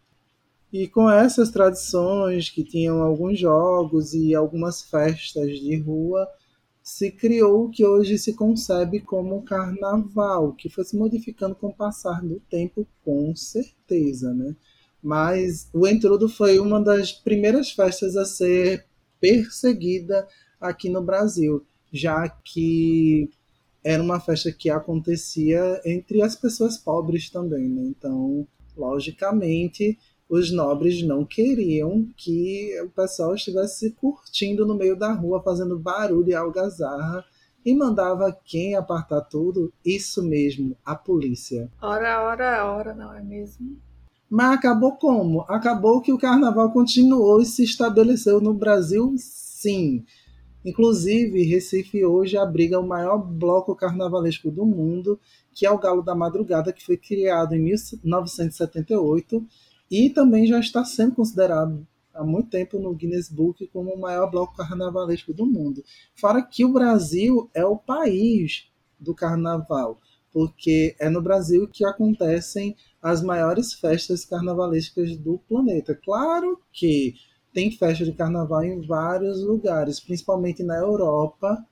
E 0.71 0.87
com 0.87 1.09
essas 1.09 1.49
tradições, 1.49 2.49
que 2.49 2.63
tinham 2.63 3.01
alguns 3.01 3.39
jogos 3.39 4.13
e 4.13 4.35
algumas 4.35 4.81
festas 4.81 5.59
de 5.59 5.77
rua, 5.77 6.27
se 6.83 7.11
criou 7.11 7.65
o 7.65 7.69
que 7.69 7.85
hoje 7.85 8.17
se 8.17 8.33
concebe 8.33 8.99
como 8.99 9.43
carnaval, 9.43 10.53
que 10.53 10.69
foi 10.69 10.83
se 10.83 10.97
modificando 10.97 11.55
com 11.55 11.67
o 11.67 11.75
passar 11.75 12.21
do 12.21 12.39
tempo, 12.49 12.87
com 13.03 13.35
certeza, 13.35 14.33
né? 14.33 14.55
Mas 15.01 15.69
o 15.73 15.87
entrudo 15.87 16.27
foi 16.27 16.59
uma 16.59 16.81
das 16.81 17.11
primeiras 17.11 17.71
festas 17.71 18.15
a 18.15 18.25
ser 18.25 18.85
perseguida 19.19 20.27
aqui 20.59 20.89
no 20.89 21.01
Brasil 21.01 21.65
já 21.91 22.27
que 22.29 23.29
era 23.83 24.01
uma 24.01 24.19
festa 24.19 24.51
que 24.51 24.69
acontecia 24.69 25.81
entre 25.85 26.21
as 26.21 26.35
pessoas 26.35 26.77
pobres 26.77 27.29
também, 27.29 27.69
né? 27.69 27.83
Então, 27.85 28.47
logicamente, 28.75 29.97
os 30.29 30.51
nobres 30.51 31.01
não 31.03 31.23
queriam 31.23 32.07
que 32.17 32.79
o 32.81 32.89
pessoal 32.89 33.33
estivesse 33.33 33.91
curtindo 33.91 34.65
no 34.65 34.75
meio 34.75 34.95
da 34.95 35.13
rua, 35.13 35.41
fazendo 35.41 35.79
barulho 35.79 36.29
e 36.29 36.35
algazarra, 36.35 37.23
e 37.65 37.73
mandava 37.73 38.37
quem 38.45 38.75
apartar 38.75 39.21
tudo? 39.21 39.73
Isso 39.85 40.23
mesmo, 40.23 40.75
a 40.85 40.95
polícia. 40.95 41.69
Ora, 41.81 42.23
ora, 42.23 42.65
ora, 42.65 42.93
não 42.93 43.13
é 43.13 43.21
mesmo? 43.21 43.77
Mas 44.29 44.57
acabou 44.57 44.93
como? 44.93 45.41
Acabou 45.47 46.01
que 46.01 46.11
o 46.11 46.17
carnaval 46.17 46.71
continuou 46.71 47.41
e 47.41 47.45
se 47.45 47.63
estabeleceu 47.63 48.41
no 48.41 48.53
Brasil, 48.53 49.13
sim. 49.17 50.03
Inclusive, 50.65 51.43
Recife 51.43 52.03
hoje 52.03 52.37
abriga 52.37 52.77
o 52.79 52.85
maior 52.85 53.17
bloco 53.17 53.73
carnavalesco 53.73 54.51
do 54.51 54.65
mundo, 54.65 55.17
que 55.53 55.65
é 55.65 55.71
o 55.71 55.79
Galo 55.79 56.01
da 56.01 56.13
Madrugada, 56.13 56.73
que 56.73 56.85
foi 56.85 56.97
criado 56.97 57.55
em 57.55 57.59
1978 57.59 59.47
e 59.89 60.09
também 60.09 60.45
já 60.47 60.59
está 60.59 60.83
sendo 60.83 61.15
considerado 61.15 61.85
há 62.13 62.23
muito 62.23 62.49
tempo 62.49 62.79
no 62.79 62.93
Guinness 62.93 63.29
Book 63.29 63.67
como 63.67 63.93
o 63.93 63.99
maior 63.99 64.29
bloco 64.29 64.55
carnavalesco 64.55 65.33
do 65.33 65.45
mundo. 65.45 65.83
Fora 66.15 66.41
que 66.41 66.65
o 66.65 66.73
Brasil 66.73 67.49
é 67.53 67.65
o 67.65 67.77
país 67.77 68.69
do 68.99 69.13
carnaval, 69.13 69.99
porque 70.31 70.95
é 70.99 71.09
no 71.09 71.21
Brasil 71.21 71.67
que 71.67 71.85
acontecem 71.85 72.75
as 73.01 73.21
maiores 73.21 73.73
festas 73.73 74.25
carnavalescas 74.25 75.15
do 75.15 75.37
planeta. 75.47 75.95
Claro 75.95 76.59
que 76.73 77.13
tem 77.53 77.71
festa 77.71 78.03
de 78.03 78.13
carnaval 78.13 78.63
em 78.63 78.85
vários 78.85 79.43
lugares, 79.43 79.99
principalmente 79.99 80.63
na 80.63 80.77
Europa 80.77 81.63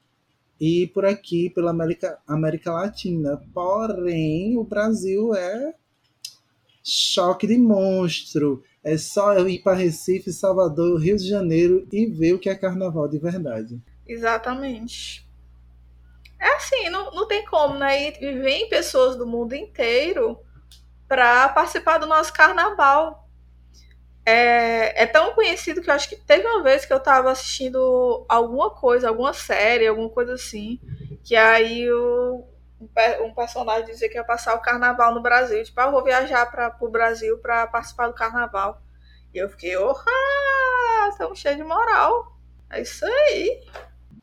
e 0.59 0.87
por 0.93 1.05
aqui 1.05 1.49
pela 1.49 1.71
América, 1.71 2.17
América 2.27 2.71
Latina. 2.71 3.41
Porém, 3.53 4.57
o 4.57 4.63
Brasil 4.63 5.35
é 5.35 5.73
choque 6.85 7.47
de 7.47 7.57
monstro. 7.57 8.63
É 8.83 8.95
só 8.97 9.33
eu 9.33 9.49
ir 9.49 9.63
para 9.63 9.75
Recife, 9.75 10.31
Salvador, 10.31 11.01
Rio 11.01 11.17
de 11.17 11.27
Janeiro 11.27 11.87
e 11.91 12.05
ver 12.05 12.33
o 12.33 12.39
que 12.39 12.49
é 12.49 12.55
carnaval 12.55 13.07
de 13.07 13.17
verdade. 13.17 13.81
Exatamente. 14.07 15.27
É 16.39 16.55
assim, 16.55 16.89
não, 16.89 17.09
não 17.11 17.27
tem 17.27 17.43
como, 17.45 17.79
né? 17.79 18.09
E 18.09 18.39
vem 18.39 18.69
pessoas 18.69 19.15
do 19.15 19.25
mundo 19.25 19.55
inteiro 19.55 20.37
para 21.07 21.49
participar 21.49 21.97
do 21.97 22.05
nosso 22.05 22.31
carnaval 22.31 23.25
é, 24.25 25.03
é, 25.03 25.05
tão 25.05 25.33
conhecido 25.33 25.81
que 25.81 25.89
eu 25.89 25.93
acho 25.93 26.09
que 26.09 26.15
teve 26.15 26.47
uma 26.47 26.63
vez 26.63 26.83
que 26.83 26.91
eu 26.91 26.99
tava 26.99 27.31
assistindo 27.31 28.25
alguma 28.27 28.71
coisa, 28.71 29.07
alguma 29.07 29.33
série, 29.33 29.87
alguma 29.87 30.09
coisa 30.09 30.33
assim, 30.33 30.79
que 31.23 31.35
aí 31.35 31.87
o, 31.91 32.43
um 33.21 33.33
personagem 33.33 33.85
dizia 33.85 34.09
que 34.09 34.17
ia 34.17 34.23
passar 34.23 34.55
o 34.55 34.61
carnaval 34.61 35.13
no 35.13 35.21
Brasil. 35.21 35.63
Tipo, 35.63 35.81
ah, 35.81 35.85
eu 35.85 35.91
vou 35.91 36.03
viajar 36.03 36.45
para 36.49 36.75
o 36.79 36.89
Brasil 36.89 37.37
para 37.39 37.67
participar 37.67 38.07
do 38.07 38.13
carnaval. 38.13 38.81
E 39.33 39.37
eu 39.37 39.49
fiquei, 39.49 39.75
oh, 39.77 39.93
estamos 41.09 41.39
cheios 41.39 41.57
de 41.57 41.63
moral. 41.63 42.37
É 42.69 42.81
isso 42.81 43.05
aí. 43.05 43.61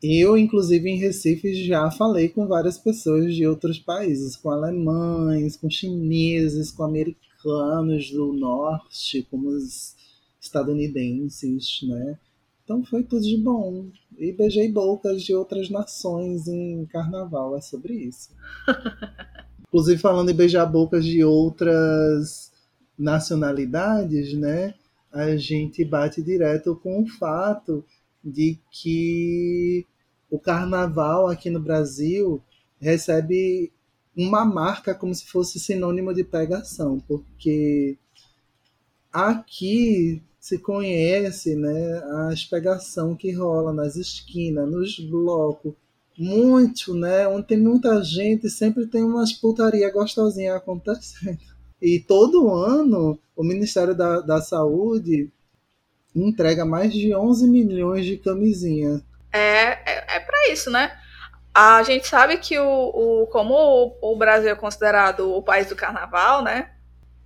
Eu, 0.03 0.37
inclusive, 0.37 0.91
em 0.91 0.99
Recife, 0.99 1.55
já 1.65 1.89
falei 1.91 2.29
com 2.29 2.49
várias 2.49 2.77
pessoas 2.77 3.35
de 3.35 3.47
outros 3.47 3.79
países, 3.79 4.35
com 4.35 4.51
alemães, 4.51 5.57
com 5.57 5.71
chineses, 5.71 6.73
com 6.73 6.83
americanos 6.83 8.11
do 8.11 8.33
norte, 8.33 9.27
como 9.31 9.49
os 9.49 9.95
estadunidenses, 10.41 11.81
né? 11.83 12.19
Então 12.65 12.85
foi 12.85 13.05
tudo 13.05 13.23
de 13.23 13.37
bom. 13.37 13.87
E 14.19 14.33
beijei 14.33 14.71
bocas 14.71 15.23
de 15.23 15.35
outras 15.35 15.71
nações 15.71 16.47
em 16.47 16.87
carnaval, 16.87 17.57
é 17.57 17.61
sobre 17.61 17.95
isso. 17.95 18.31
Inclusive 19.69 20.01
falando 20.01 20.31
em 20.31 20.35
beijar 20.35 20.67
bocas 20.67 21.05
de 21.05 21.25
outras 21.25 22.53
nacionalidades, 22.99 24.35
né? 24.35 24.75
A 25.11 25.37
gente 25.37 25.85
bate 25.85 26.23
direto 26.23 26.77
com 26.77 27.03
o 27.03 27.07
fato 27.07 27.85
de 28.23 28.59
que 28.71 29.87
o 30.31 30.39
carnaval 30.39 31.29
aqui 31.29 31.51
no 31.51 31.61
Brasil 31.61 32.43
recebe 32.81 33.73
uma 34.17 34.45
marca 34.45 34.95
como 34.95 35.15
se 35.15 35.27
fosse 35.27 35.59
sinônimo 35.59 36.13
de 36.15 36.23
pegação, 36.23 37.01
porque 37.01 37.97
aqui 39.13 40.23
se 40.43 40.59
conhece 40.59 41.55
né, 41.55 41.99
a 41.99 42.35
pegação 42.51 43.15
que 43.15 43.31
rola 43.31 43.73
nas 43.73 43.95
esquinas, 43.95 44.69
nos 44.69 44.99
blocos, 44.99 45.73
muito, 46.19 46.95
né? 46.95 47.29
Onde 47.29 47.47
tem 47.47 47.57
muita 47.57 48.03
gente, 48.03 48.51
sempre 48.51 48.89
tem 48.89 49.05
umas 49.05 49.33
putaria 49.33 49.91
gostosinha 49.93 50.57
acontecendo. 50.57 51.39
E 51.81 52.01
todo 52.01 52.53
ano 52.53 53.17
o 53.37 53.45
Ministério 53.45 53.95
da, 53.95 54.21
da 54.21 54.41
Saúde 54.41 55.31
entrega 56.15 56.65
mais 56.65 56.93
de 56.93 57.15
11 57.15 57.49
milhões 57.49 58.05
de 58.05 58.17
camisinhas. 58.17 59.01
É, 59.33 59.39
é, 59.39 60.17
é 60.17 60.21
para 60.21 60.49
isso, 60.51 60.71
né? 60.73 60.93
A 61.55 61.85
gente 61.85 62.09
sabe 62.09 62.37
que 62.39 62.59
o, 62.59 63.23
o 63.23 63.27
como 63.29 63.55
o, 63.55 64.13
o 64.13 64.17
Brasil 64.17 64.51
é 64.51 64.57
considerado 64.57 65.33
o 65.33 65.41
país 65.41 65.69
do 65.69 65.77
carnaval, 65.77 66.43
né? 66.43 66.73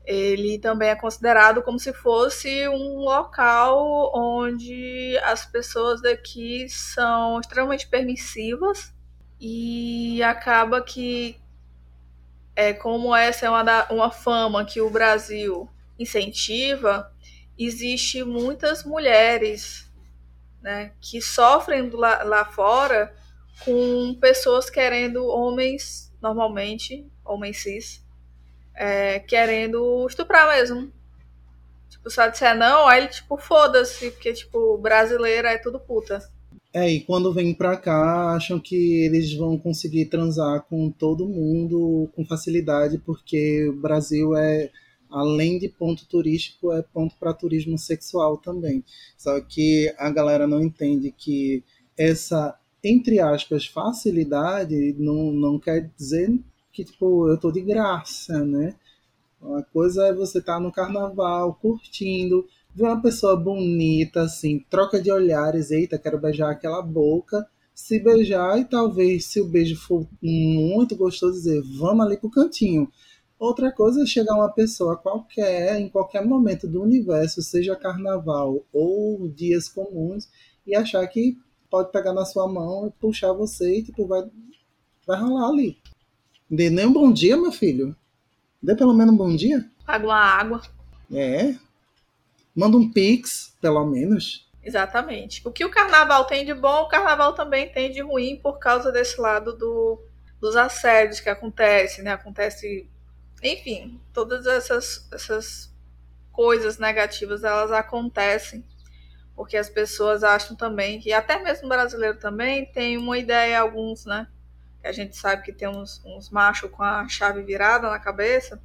Ele 0.07 0.59
também 0.61 0.91
é 0.91 0.95
considerado 0.95 1.63
como 1.63 1.81
se 1.81 1.93
fosse 1.93 2.69
um 2.69 2.99
local 2.99 4.13
onde 4.15 5.19
as 5.25 5.45
pessoas 5.45 6.01
daqui 6.01 6.69
são 6.69 7.41
extremamente 7.41 7.89
permissivas 7.89 8.95
e 9.41 10.23
acaba 10.23 10.81
que 10.81 11.37
é 12.55 12.73
como 12.73 13.15
essa 13.15 13.47
é 13.47 13.51
uma, 13.51 13.65
da, 13.65 13.89
uma 13.91 14.11
fama 14.11 14.65
que 14.65 14.81
o 14.81 14.89
Brasil 14.89 15.69
incentiva, 15.99 17.13
existe 17.59 18.23
muitas 18.23 18.85
mulheres 18.85 19.91
né, 20.63 20.93
que 21.01 21.21
sofrem 21.21 21.91
lá, 21.91 22.23
lá 22.23 22.45
fora 22.45 23.15
com 23.65 24.15
pessoas 24.21 24.71
querendo, 24.71 25.27
homens, 25.27 26.13
normalmente, 26.21 27.11
homens 27.25 27.63
cis, 27.63 28.06
é, 28.77 29.21
querendo 29.21 30.07
estuprar 30.07 30.57
mesmo. 30.57 30.93
Tipo, 31.89 32.09
ela 32.17 32.29
disser 32.29 32.57
não, 32.57 32.87
aí 32.87 33.03
ele, 33.03 33.09
tipo, 33.09 33.37
foda-se, 33.37 34.11
porque, 34.11 34.33
tipo, 34.33 34.77
brasileira 34.79 35.51
é 35.51 35.59
tudo 35.59 35.81
puta. 35.81 36.23
É, 36.73 36.91
e 36.91 37.01
quando 37.01 37.33
vem 37.33 37.55
pra 37.55 37.77
cá, 37.77 38.35
acham 38.35 38.61
que 38.61 39.05
eles 39.07 39.33
vão 39.35 39.57
conseguir 39.57 40.07
transar 40.07 40.63
com 40.69 40.91
todo 40.91 41.29
mundo 41.29 42.11
com 42.15 42.27
facilidade, 42.27 42.99
porque 42.99 43.67
o 43.69 43.73
Brasil 43.73 44.37
é, 44.37 44.71
além 45.11 45.59
de 45.59 45.69
ponto 45.69 46.07
turístico, 46.07 46.73
é 46.73 46.83
ponto 46.83 47.17
para 47.19 47.33
turismo 47.33 47.79
sexual 47.79 48.37
também. 48.37 48.85
Só 49.17 49.41
que 49.41 49.95
a 49.97 50.11
galera 50.11 50.47
não 50.47 50.61
entende 50.61 51.11
que 51.17 51.65
essa 51.97 52.59
entre 52.89 53.19
aspas, 53.19 53.67
facilidade 53.67 54.95
não, 54.99 55.33
não 55.33 55.59
quer 55.59 55.91
dizer 55.97 56.31
que, 56.77 56.85
tipo, 56.85 57.27
eu 57.29 57.39
tô 57.39 57.51
de 57.51 57.63
graça, 57.63 58.45
né? 58.45 58.75
Uma 59.41 59.63
coisa 59.63 60.09
é 60.09 60.13
você 60.13 60.39
estar 60.39 60.55
tá 60.55 60.61
no 60.61 60.71
carnaval, 60.71 61.55
curtindo, 61.55 62.47
ver 62.75 62.85
uma 62.85 63.01
pessoa 63.01 63.35
bonita, 63.35 64.23
assim, 64.23 64.59
troca 64.69 65.01
de 65.01 65.11
olhares, 65.11 65.71
eita, 65.71 65.99
quero 65.99 66.21
beijar 66.21 66.51
aquela 66.51 66.83
boca, 66.83 67.47
se 67.75 67.99
beijar 67.99 68.59
e 68.59 68.65
talvez, 68.67 69.25
se 69.25 69.41
o 69.41 69.49
beijo 69.49 69.77
for 69.77 70.07
muito 70.23 70.95
gostoso, 70.95 71.33
dizer, 71.33 71.63
vamos 71.79 72.05
ali 72.05 72.19
pro 72.19 72.31
cantinho. 72.31 72.91
Outra 73.39 73.73
coisa 73.73 74.03
é 74.03 74.07
chegar 74.07 74.35
uma 74.35 74.51
pessoa 74.51 74.97
qualquer, 74.97 75.81
em 75.81 75.89
qualquer 75.89 76.25
momento 76.27 76.69
do 76.69 76.83
universo, 76.83 77.41
seja 77.43 77.75
carnaval 77.75 78.63
ou 78.73 79.29
dias 79.29 79.69
comuns, 79.69 80.29
e 80.67 80.75
achar 80.75 81.07
que 81.07 81.39
pode 81.71 81.91
pegar 81.91 82.13
na 82.13 82.25
sua 82.27 82.47
mão 82.47 82.87
e 82.87 82.91
puxar 83.01 83.33
você 83.33 83.79
e 83.79 83.83
tipo, 83.83 84.07
vai, 84.07 84.23
vai 85.07 85.19
rolar 85.19 85.49
ali. 85.49 85.79
Dê 86.51 86.71
nem 86.71 86.87
um 86.87 86.93
bom 86.93 87.13
dia, 87.13 87.37
meu 87.37 87.53
filho. 87.53 87.95
Dê 88.63 88.75
pelo 88.75 88.95
menos 88.95 89.15
um 89.15 89.17
bom 89.17 89.35
dia. 89.35 89.69
Paga 89.85 90.07
uma 90.07 90.19
água. 90.19 90.63
É. 91.13 91.55
Manda 92.55 92.77
um 92.77 92.91
pix, 92.91 93.55
pelo 93.61 93.85
menos. 93.85 94.49
Exatamente. 94.63 95.47
O 95.47 95.53
que 95.53 95.65
o 95.65 95.71
carnaval 95.71 96.25
tem 96.25 96.45
de 96.45 96.55
bom, 96.55 96.83
o 96.83 96.89
carnaval 96.89 97.35
também 97.35 97.71
tem 97.71 97.91
de 97.91 98.01
ruim 98.01 98.37
por 98.43 98.59
causa 98.59 98.91
desse 98.91 99.21
lado 99.21 99.57
do, 99.57 100.01
dos 100.41 100.57
assédios 100.57 101.21
que 101.21 101.29
acontecem, 101.29 102.03
né? 102.03 102.13
Acontece 102.13 102.89
enfim, 103.43 104.01
todas 104.13 104.47
essas, 104.47 105.07
essas 105.13 105.73
coisas 106.33 106.79
negativas 106.79 107.45
elas 107.45 107.71
acontecem 107.71 108.65
porque 109.35 109.57
as 109.57 109.69
pessoas 109.69 110.25
acham 110.25 110.57
também 110.57 110.99
que 110.99 111.13
até 111.13 111.43
mesmo 111.43 111.69
brasileiro 111.69 112.19
também 112.19 112.65
tem 112.73 112.97
uma 112.97 113.19
ideia 113.19 113.61
alguns, 113.61 114.07
né? 114.07 114.27
A 114.87 114.93
gente 114.93 115.17
sabe 115.17 115.43
que 115.43 115.53
tem 115.53 115.69
uns, 115.69 116.03
uns 116.05 116.31
machos 116.31 116.71
com 116.71 116.83
a 116.83 117.07
chave 117.09 117.43
virada 117.43 117.91
na 117.91 117.99
cabeça 117.99 118.61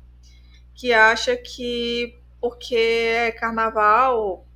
que 0.73 0.93
acha 0.93 1.35
que 1.35 2.19
porque 2.39 2.75
é 2.75 3.31
carnaval 3.31 4.47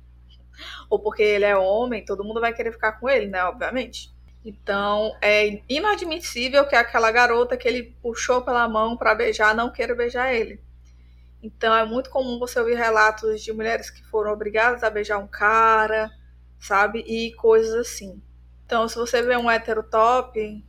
ou 0.88 0.98
porque 0.98 1.22
ele 1.22 1.44
é 1.44 1.56
homem, 1.56 2.04
todo 2.04 2.24
mundo 2.24 2.40
vai 2.40 2.52
querer 2.52 2.72
ficar 2.72 2.92
com 2.92 3.08
ele, 3.08 3.26
né? 3.26 3.44
Obviamente. 3.44 4.14
Então, 4.44 5.16
é 5.20 5.60
inadmissível 5.68 6.66
que 6.66 6.76
aquela 6.76 7.10
garota 7.10 7.56
que 7.56 7.66
ele 7.66 7.96
puxou 8.00 8.42
pela 8.42 8.68
mão 8.68 8.96
para 8.96 9.14
beijar 9.14 9.54
não 9.54 9.72
queira 9.72 9.94
beijar 9.94 10.32
ele. 10.32 10.60
Então, 11.42 11.74
é 11.76 11.84
muito 11.84 12.10
comum 12.10 12.38
você 12.38 12.58
ouvir 12.58 12.76
relatos 12.76 13.42
de 13.42 13.52
mulheres 13.52 13.90
que 13.90 14.04
foram 14.04 14.32
obrigadas 14.32 14.82
a 14.82 14.90
beijar 14.90 15.18
um 15.18 15.26
cara, 15.26 16.10
sabe? 16.60 17.00
E 17.00 17.32
coisas 17.34 17.74
assim. 17.74 18.22
Então, 18.64 18.88
se 18.88 18.96
você 18.96 19.20
vê 19.22 19.36
um 19.36 19.50
hétero 19.50 19.82
top, 19.82 20.64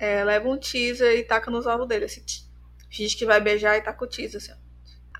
é, 0.00 0.24
leva 0.24 0.48
um 0.48 0.56
teaser 0.56 1.18
e 1.18 1.22
taca 1.22 1.50
nos 1.50 1.66
ovos 1.66 1.86
dele, 1.86 2.06
assim. 2.06 2.22
Finge 2.90 3.14
que 3.14 3.26
vai 3.26 3.40
beijar 3.40 3.76
e 3.76 3.82
taca 3.82 4.02
o 4.02 4.08
teaser, 4.08 4.40
assim. 4.40 4.52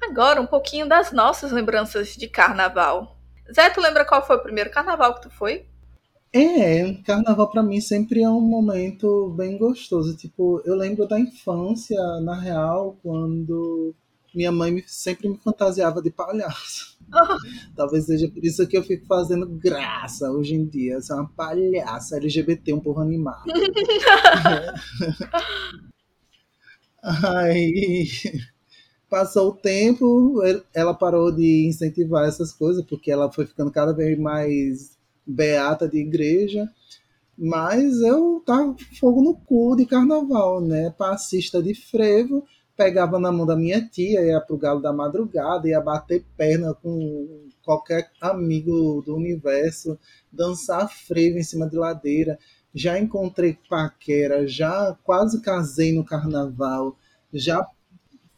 Agora, 0.02 0.40
um 0.40 0.46
pouquinho 0.46 0.88
das 0.88 1.12
nossas 1.12 1.52
lembranças 1.52 2.16
de 2.16 2.26
carnaval. 2.26 3.18
Zé, 3.54 3.68
tu 3.68 3.80
lembra 3.80 4.06
qual 4.06 4.26
foi 4.26 4.36
o 4.36 4.42
primeiro 4.42 4.70
carnaval 4.70 5.14
que 5.14 5.22
tu 5.22 5.30
foi? 5.30 5.66
É, 6.32 6.94
carnaval 7.04 7.50
para 7.50 7.62
mim 7.62 7.80
sempre 7.80 8.22
é 8.22 8.30
um 8.30 8.40
momento 8.40 9.28
bem 9.36 9.58
gostoso. 9.58 10.16
Tipo, 10.16 10.62
eu 10.64 10.74
lembro 10.74 11.06
da 11.06 11.20
infância, 11.20 12.00
na 12.22 12.40
real, 12.40 12.96
quando 13.02 13.94
minha 14.34 14.50
mãe 14.50 14.82
sempre 14.86 15.28
me 15.28 15.36
fantasiava 15.36 16.00
de 16.00 16.10
palhaço. 16.10 16.89
Talvez 17.76 18.06
seja 18.06 18.28
por 18.28 18.44
isso 18.44 18.66
que 18.66 18.76
eu 18.76 18.82
fico 18.82 19.06
fazendo 19.06 19.46
graça 19.46 20.30
hoje 20.30 20.54
em 20.54 20.66
dia. 20.66 21.00
Sou 21.00 21.16
uma 21.16 21.28
palhaça 21.28 22.16
LGBT, 22.16 22.72
um 22.72 22.80
porra 22.80 23.02
animado. 23.02 23.44
Aí 27.02 28.06
passou 29.08 29.48
o 29.48 29.56
tempo, 29.56 30.40
ela 30.72 30.94
parou 30.94 31.32
de 31.32 31.66
incentivar 31.66 32.28
essas 32.28 32.52
coisas, 32.52 32.84
porque 32.84 33.10
ela 33.10 33.32
foi 33.32 33.44
ficando 33.46 33.72
cada 33.72 33.92
vez 33.92 34.18
mais 34.18 34.96
beata 35.26 35.88
de 35.88 35.98
igreja, 35.98 36.68
mas 37.36 38.00
eu 38.02 38.42
tava 38.46 38.76
fogo 38.98 39.22
no 39.22 39.34
cu 39.34 39.74
de 39.76 39.86
carnaval, 39.86 40.60
né? 40.60 40.94
Passista 40.96 41.62
de 41.62 41.74
frevo, 41.74 42.44
pegava 42.80 43.20
na 43.20 43.30
mão 43.30 43.44
da 43.44 43.54
minha 43.54 43.86
tia, 43.86 44.22
ia 44.22 44.40
pro 44.40 44.56
galo 44.56 44.80
da 44.80 44.90
madrugada, 44.90 45.68
ia 45.68 45.78
bater 45.82 46.24
perna 46.34 46.72
com 46.72 47.46
qualquer 47.62 48.10
amigo 48.18 49.02
do 49.04 49.14
universo, 49.14 49.98
dançar 50.32 50.88
frevo 50.88 51.36
em 51.36 51.42
cima 51.42 51.68
de 51.68 51.76
ladeira. 51.76 52.38
Já 52.74 52.98
encontrei 52.98 53.58
paquera, 53.68 54.48
já 54.48 54.96
quase 55.04 55.42
casei 55.42 55.92
no 55.92 56.02
carnaval, 56.02 56.96
já 57.34 57.68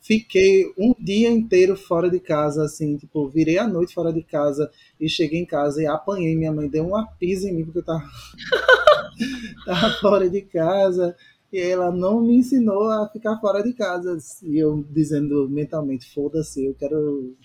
fiquei 0.01 0.65
um 0.77 0.93
dia 0.99 1.31
inteiro 1.31 1.77
fora 1.77 2.11
de 2.11 2.19
casa, 2.19 2.65
assim, 2.65 2.97
tipo, 2.97 3.29
virei 3.29 3.59
a 3.59 3.69
noite 3.69 3.95
fora 3.95 4.13
de 4.13 4.25
casa 4.25 4.69
e 4.99 5.09
cheguei 5.09 5.39
em 5.39 5.47
casa 5.47 5.81
e 5.81 5.87
apanhei. 5.87 6.35
Minha 6.35 6.51
mãe 6.51 6.69
deu 6.69 6.85
uma 6.85 7.07
pisa 7.07 7.49
em 7.49 7.53
mim 7.55 7.65
porque 7.65 7.79
eu 7.79 7.85
tava, 7.85 8.03
tava 9.65 9.91
fora 10.01 10.29
de 10.29 10.43
casa. 10.43 11.15
E 11.53 11.59
ela 11.61 11.91
não 11.91 12.21
me 12.21 12.37
ensinou 12.37 12.91
a 12.91 13.09
ficar 13.09 13.39
fora 13.39 13.63
de 13.63 13.73
casa. 13.75 14.17
E 14.43 14.59
eu 14.59 14.85
dizendo 14.91 15.49
mentalmente, 15.49 16.13
foda-se, 16.13 16.65
eu 16.65 16.75
quero 16.75 17.37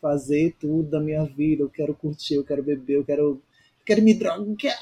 fazer 0.00 0.56
tudo 0.58 0.88
da 0.88 1.00
minha 1.00 1.24
vida, 1.24 1.62
eu 1.62 1.68
quero 1.68 1.94
curtir, 1.94 2.34
eu 2.34 2.44
quero 2.44 2.62
beber, 2.62 2.94
eu 2.94 3.04
quero, 3.04 3.42
quero 3.84 4.02
me 4.02 4.14
drogar. 4.14 4.78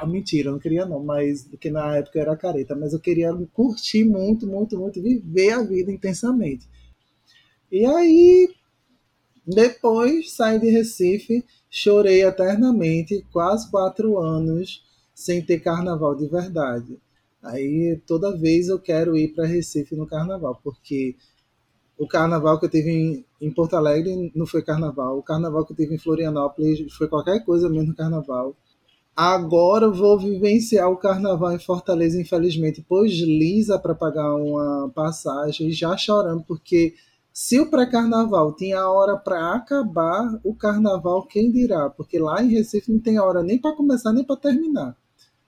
Ah, 0.00 0.06
mentira, 0.06 0.48
eu 0.48 0.52
não 0.52 0.58
queria 0.58 0.86
não, 0.86 1.02
mas 1.02 1.44
porque 1.44 1.70
na 1.70 1.96
época 1.96 2.18
eu 2.18 2.22
era 2.22 2.36
careta, 2.36 2.74
mas 2.74 2.92
eu 2.92 3.00
queria 3.00 3.34
curtir 3.52 4.04
muito, 4.04 4.46
muito, 4.46 4.78
muito, 4.78 5.02
viver 5.02 5.52
a 5.52 5.62
vida 5.62 5.90
intensamente. 5.90 6.66
E 7.70 7.84
aí, 7.84 8.48
depois 9.46 10.32
saí 10.32 10.58
de 10.58 10.70
Recife, 10.70 11.44
chorei 11.70 12.22
eternamente, 12.24 13.24
quase 13.32 13.70
quatro 13.70 14.18
anos 14.18 14.84
sem 15.14 15.42
ter 15.42 15.60
carnaval 15.60 16.14
de 16.14 16.26
verdade. 16.26 16.98
Aí 17.42 18.00
toda 18.06 18.36
vez 18.36 18.68
eu 18.68 18.78
quero 18.78 19.16
ir 19.16 19.34
para 19.34 19.46
Recife 19.46 19.96
no 19.96 20.06
carnaval, 20.06 20.60
porque 20.62 21.16
o 21.98 22.06
carnaval 22.06 22.58
que 22.58 22.66
eu 22.66 22.70
tive 22.70 22.90
em, 22.90 23.24
em, 23.40 23.50
Porto 23.50 23.74
Alegre 23.74 24.32
não 24.34 24.46
foi 24.46 24.62
carnaval, 24.62 25.18
o 25.18 25.22
carnaval 25.22 25.64
que 25.64 25.72
eu 25.72 25.76
tive 25.76 25.94
em 25.94 25.98
Florianópolis 25.98 26.92
foi 26.94 27.08
qualquer 27.08 27.44
coisa 27.44 27.68
menos 27.68 27.94
carnaval. 27.94 28.54
Agora 29.14 29.90
vou 29.90 30.18
vivenciar 30.18 30.90
o 30.90 30.96
carnaval 30.96 31.52
em 31.52 31.58
Fortaleza, 31.58 32.20
infelizmente, 32.20 32.84
pois 32.88 33.12
Lisa 33.12 33.78
para 33.78 33.94
pagar 33.94 34.34
uma 34.34 34.90
passagem, 34.94 35.70
já 35.72 35.96
chorando, 35.96 36.42
porque 36.44 36.94
se 37.32 37.60
o 37.60 37.70
pré-carnaval 37.70 38.54
tinha 38.54 38.88
hora 38.88 39.16
para 39.16 39.54
acabar, 39.54 40.40
o 40.44 40.54
carnaval 40.54 41.26
quem 41.26 41.50
dirá? 41.50 41.88
Porque 41.90 42.18
lá 42.18 42.42
em 42.42 42.48
Recife 42.48 42.92
não 42.92 43.00
tem 43.00 43.18
hora 43.18 43.42
nem 43.42 43.58
para 43.58 43.76
começar 43.76 44.12
nem 44.12 44.24
para 44.24 44.36
terminar. 44.36 44.96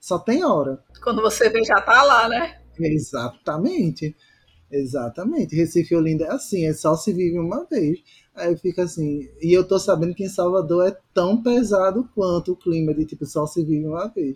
Só 0.03 0.19
tem 0.19 0.43
hora. 0.43 0.83
Quando 1.01 1.21
você 1.21 1.47
vê, 1.47 1.63
já 1.63 1.79
tá 1.79 2.03
lá, 2.03 2.27
né? 2.27 2.59
Exatamente. 2.77 4.13
Exatamente. 4.69 5.55
Recife 5.55 5.93
e 5.93 5.97
Olinda 5.97 6.25
é 6.25 6.31
assim, 6.33 6.65
é 6.65 6.73
só 6.73 6.93
se 6.97 7.13
vive 7.13 7.39
uma 7.39 7.63
vez. 7.63 7.99
Aí 8.35 8.57
fica 8.57 8.83
assim. 8.83 9.29
E 9.41 9.53
eu 9.53 9.65
tô 9.65 9.79
sabendo 9.79 10.13
que 10.13 10.25
em 10.25 10.29
Salvador 10.29 10.89
é 10.89 10.97
tão 11.13 11.41
pesado 11.41 12.09
quanto 12.13 12.51
o 12.51 12.55
clima 12.57 12.93
de 12.93 13.05
tipo 13.05 13.25
só 13.25 13.47
se 13.47 13.63
vive 13.63 13.87
uma 13.87 14.09
vez. 14.09 14.35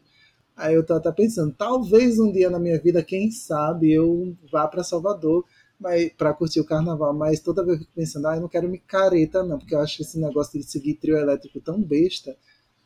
Aí 0.55 0.73
eu 0.73 0.85
tô 0.85 0.93
até 0.93 1.11
pensando, 1.11 1.53
talvez 1.53 2.17
um 2.17 2.31
dia 2.31 2.49
na 2.49 2.59
minha 2.59 2.79
vida, 2.79 3.03
quem 3.03 3.29
sabe, 3.29 3.91
eu 3.91 4.37
vá 4.49 4.69
para 4.69 4.85
Salvador 4.85 5.43
para 6.17 6.33
curtir 6.33 6.61
o 6.61 6.65
carnaval, 6.65 7.13
mas 7.13 7.41
toda 7.41 7.63
vez 7.63 7.77
eu 7.77 7.83
fico 7.83 7.93
pensando, 7.93 8.27
ah, 8.27 8.35
eu 8.37 8.41
não 8.41 8.47
quero 8.47 8.69
me 8.69 8.79
careta, 8.79 9.43
não, 9.43 9.59
porque 9.59 9.75
eu 9.75 9.79
acho 9.79 10.01
esse 10.01 10.17
negócio 10.17 10.57
de 10.57 10.65
seguir 10.65 10.93
trio 10.93 11.17
elétrico 11.17 11.59
tão 11.59 11.83
besta. 11.83 12.35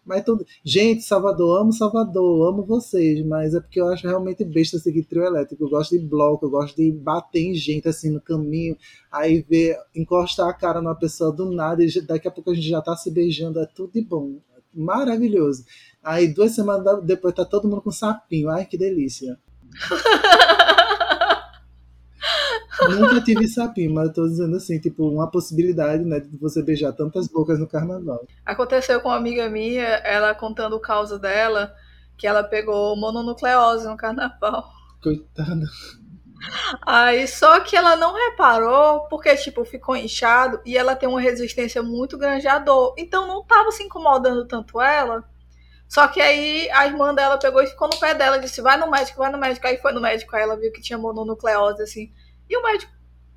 Mas 0.05 0.23
tudo. 0.23 0.45
Gente, 0.63 1.03
Salvador, 1.03 1.61
amo 1.61 1.71
Salvador, 1.71 2.49
amo 2.49 2.65
vocês, 2.65 3.23
mas 3.25 3.53
é 3.53 3.59
porque 3.59 3.79
eu 3.79 3.87
acho 3.87 4.07
realmente 4.07 4.43
besta 4.43 4.79
seguir 4.79 5.03
trio 5.03 5.23
elétrico. 5.23 5.63
Eu 5.63 5.69
gosto 5.69 5.97
de 5.97 6.03
bloco, 6.03 6.45
eu 6.45 6.49
gosto 6.49 6.75
de 6.75 6.91
bater 6.91 7.41
em 7.41 7.53
gente 7.53 7.87
assim 7.87 8.09
no 8.09 8.19
caminho, 8.19 8.75
aí 9.11 9.45
ver, 9.47 9.77
encostar 9.95 10.49
a 10.49 10.53
cara 10.53 10.81
numa 10.81 10.95
pessoa 10.95 11.31
do 11.31 11.51
nada, 11.51 11.83
e 11.83 12.01
daqui 12.01 12.27
a 12.27 12.31
pouco 12.31 12.49
a 12.49 12.53
gente 12.53 12.67
já 12.67 12.81
tá 12.81 12.95
se 12.95 13.11
beijando, 13.11 13.59
é 13.59 13.65
tudo 13.65 13.93
de 13.93 14.01
bom. 14.01 14.39
Maravilhoso. 14.73 15.65
Aí 16.03 16.33
duas 16.33 16.53
semanas 16.53 17.03
depois 17.03 17.35
tá 17.35 17.45
todo 17.45 17.67
mundo 17.67 17.81
com 17.81 17.91
sapinho. 17.91 18.49
Ai, 18.49 18.65
que 18.65 18.77
delícia. 18.77 19.37
Nunca 22.89 23.21
tive 23.21 23.47
sapinho, 23.47 23.93
mas 23.93 24.07
eu 24.07 24.13
tô 24.13 24.27
dizendo 24.27 24.55
assim, 24.55 24.79
tipo, 24.79 25.09
uma 25.09 25.29
possibilidade, 25.29 26.03
né, 26.03 26.19
de 26.19 26.37
você 26.37 26.63
beijar 26.63 26.93
tantas 26.93 27.27
bocas 27.27 27.59
no 27.59 27.67
carnaval. 27.67 28.25
Aconteceu 28.45 29.01
com 29.01 29.09
uma 29.09 29.17
amiga 29.17 29.49
minha, 29.49 29.83
ela 29.83 30.33
contando 30.33 30.75
o 30.75 30.79
caso 30.79 31.19
dela, 31.19 31.73
que 32.17 32.25
ela 32.25 32.43
pegou 32.43 32.95
mononucleose 32.95 33.87
no 33.87 33.97
carnaval. 33.97 34.71
Coitada. 35.03 35.65
Aí, 36.85 37.27
só 37.27 37.59
que 37.59 37.75
ela 37.75 37.95
não 37.95 38.15
reparou, 38.15 39.01
porque, 39.07 39.35
tipo, 39.35 39.63
ficou 39.63 39.95
inchado 39.95 40.59
e 40.65 40.77
ela 40.77 40.95
tem 40.95 41.07
uma 41.07 41.21
resistência 41.21 41.83
muito 41.83 42.17
grande 42.17 42.47
à 42.47 42.57
dor. 42.57 42.95
Então 42.97 43.27
não 43.27 43.43
tava 43.43 43.71
se 43.71 43.83
incomodando 43.83 44.47
tanto 44.47 44.81
ela. 44.81 45.23
Só 45.87 46.07
que 46.07 46.21
aí 46.21 46.69
a 46.71 46.87
irmã 46.87 47.13
dela 47.13 47.37
pegou 47.37 47.61
e 47.61 47.67
ficou 47.67 47.87
no 47.89 47.99
pé 47.99 48.15
dela, 48.15 48.39
disse: 48.39 48.61
vai 48.61 48.77
no 48.77 48.89
médico, 48.89 49.19
vai 49.19 49.31
no 49.31 49.37
médico. 49.37 49.67
Aí 49.67 49.77
foi 49.77 49.91
no 49.91 50.01
médico, 50.01 50.35
aí 50.35 50.41
ela 50.43 50.57
viu 50.57 50.71
que 50.71 50.81
tinha 50.81 50.97
mononucleose, 50.97 51.83
assim. 51.83 52.11
E 52.51 52.57
o 52.57 52.61
médico, 52.61 52.91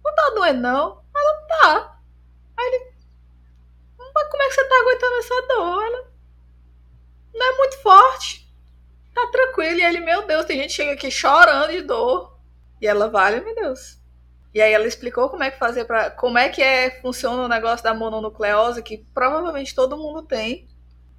não 0.04 0.12
tá 0.12 0.30
doendo, 0.34 0.60
não? 0.60 1.04
Ela, 1.14 1.46
tá. 1.46 2.00
Aí 2.56 2.66
ele, 2.66 2.94
mas 3.96 4.28
como 4.28 4.42
é 4.42 4.48
que 4.48 4.54
você 4.54 4.64
tá 4.64 4.74
aguentando 4.74 5.16
essa 5.18 5.42
dor? 5.46 5.84
Ela, 5.84 6.10
não 7.32 7.46
é 7.46 7.56
muito 7.58 7.78
forte. 7.80 8.52
Tá 9.14 9.28
tranquilo. 9.28 9.78
E 9.78 9.84
ele, 9.84 10.00
meu 10.00 10.26
Deus, 10.26 10.44
tem 10.44 10.56
gente 10.58 10.70
que 10.70 10.74
chega 10.74 10.92
aqui 10.94 11.10
chorando 11.12 11.70
de 11.70 11.82
dor. 11.82 12.36
E 12.80 12.88
ela, 12.88 13.08
vale, 13.08 13.40
meu 13.40 13.54
Deus. 13.54 14.02
E 14.52 14.60
aí 14.60 14.72
ela 14.72 14.86
explicou 14.86 15.28
como 15.28 15.44
é 15.44 15.50
que 15.50 15.58
fazer 15.58 15.84
para 15.84 16.10
como 16.10 16.36
é 16.36 16.48
que 16.48 16.62
é 16.62 17.00
funciona 17.00 17.42
o 17.42 17.48
negócio 17.48 17.82
da 17.82 17.94
mononucleose 17.94 18.82
que 18.82 18.98
provavelmente 19.12 19.74
todo 19.74 19.96
mundo 19.96 20.22
tem, 20.22 20.68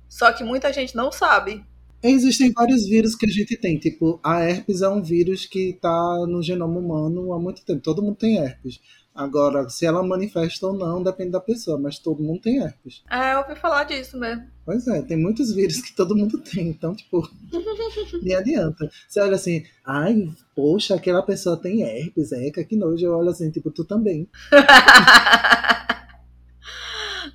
só 0.08 0.32
que 0.32 0.42
muita 0.42 0.72
gente 0.72 0.96
não 0.96 1.12
sabe. 1.12 1.66
Existem 2.04 2.52
vários 2.52 2.88
vírus 2.88 3.16
que 3.16 3.26
a 3.26 3.30
gente 3.30 3.58
tem, 3.58 3.80
tipo, 3.80 4.20
a 4.24 4.42
herpes 4.44 4.82
é 4.82 4.90
um 4.90 5.02
vírus 5.02 5.46
que 5.46 5.72
está 5.72 6.26
no 6.28 6.42
genoma 6.44 6.80
humano 6.80 7.34
há 7.34 7.40
muito 7.40 7.66
tempo. 7.66 7.82
Todo 7.82 8.02
mundo 8.02 8.16
tem 8.16 8.38
herpes. 8.38 8.80
Agora, 9.16 9.70
se 9.70 9.86
ela 9.86 10.04
manifesta 10.04 10.68
ou 10.68 10.74
não, 10.74 11.02
depende 11.02 11.32
da 11.32 11.40
pessoa, 11.40 11.80
mas 11.80 11.98
todo 11.98 12.22
mundo 12.22 12.42
tem 12.42 12.58
herpes. 12.58 13.02
É, 13.10 13.34
eu 13.34 13.40
ouvi 13.40 13.56
falar 13.56 13.86
disso 13.86 14.20
mesmo. 14.20 14.44
Pois 14.66 14.86
é, 14.88 15.02
tem 15.04 15.16
muitos 15.16 15.54
vírus 15.54 15.80
que 15.80 15.96
todo 15.96 16.18
mundo 16.18 16.38
tem, 16.40 16.68
então, 16.68 16.94
tipo, 16.94 17.26
nem 18.22 18.36
adianta. 18.36 18.90
Você 19.08 19.22
olha 19.22 19.36
assim, 19.36 19.64
ai, 19.86 20.30
poxa, 20.54 20.96
aquela 20.96 21.24
pessoa 21.24 21.56
tem 21.56 21.82
herpes, 21.82 22.34
é, 22.34 22.52
que 22.52 22.76
nojo. 22.76 23.06
Eu 23.06 23.18
olho 23.18 23.30
assim, 23.30 23.50
tipo, 23.50 23.72
tu 23.72 23.86
também. 23.86 24.28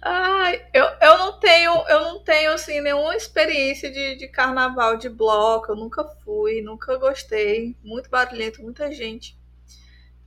ai, 0.03 0.63
eu, 0.73 0.85
eu 1.01 1.19
não 1.19 1.39
tenho, 1.39 1.73
eu 1.89 2.01
não 2.01 2.19
tenho, 2.21 2.53
assim, 2.53 2.81
nenhuma 2.81 3.17
experiência 3.17 3.91
de, 3.91 4.17
de 4.17 4.29
carnaval 4.29 4.97
de 4.97 5.09
bloco, 5.09 5.73
eu 5.73 5.77
nunca 5.77 6.05
fui, 6.25 6.63
nunca 6.63 6.97
gostei. 6.97 7.77
Muito 7.83 8.09
barulhento, 8.11 8.63
muita 8.63 8.93
gente. 8.93 9.39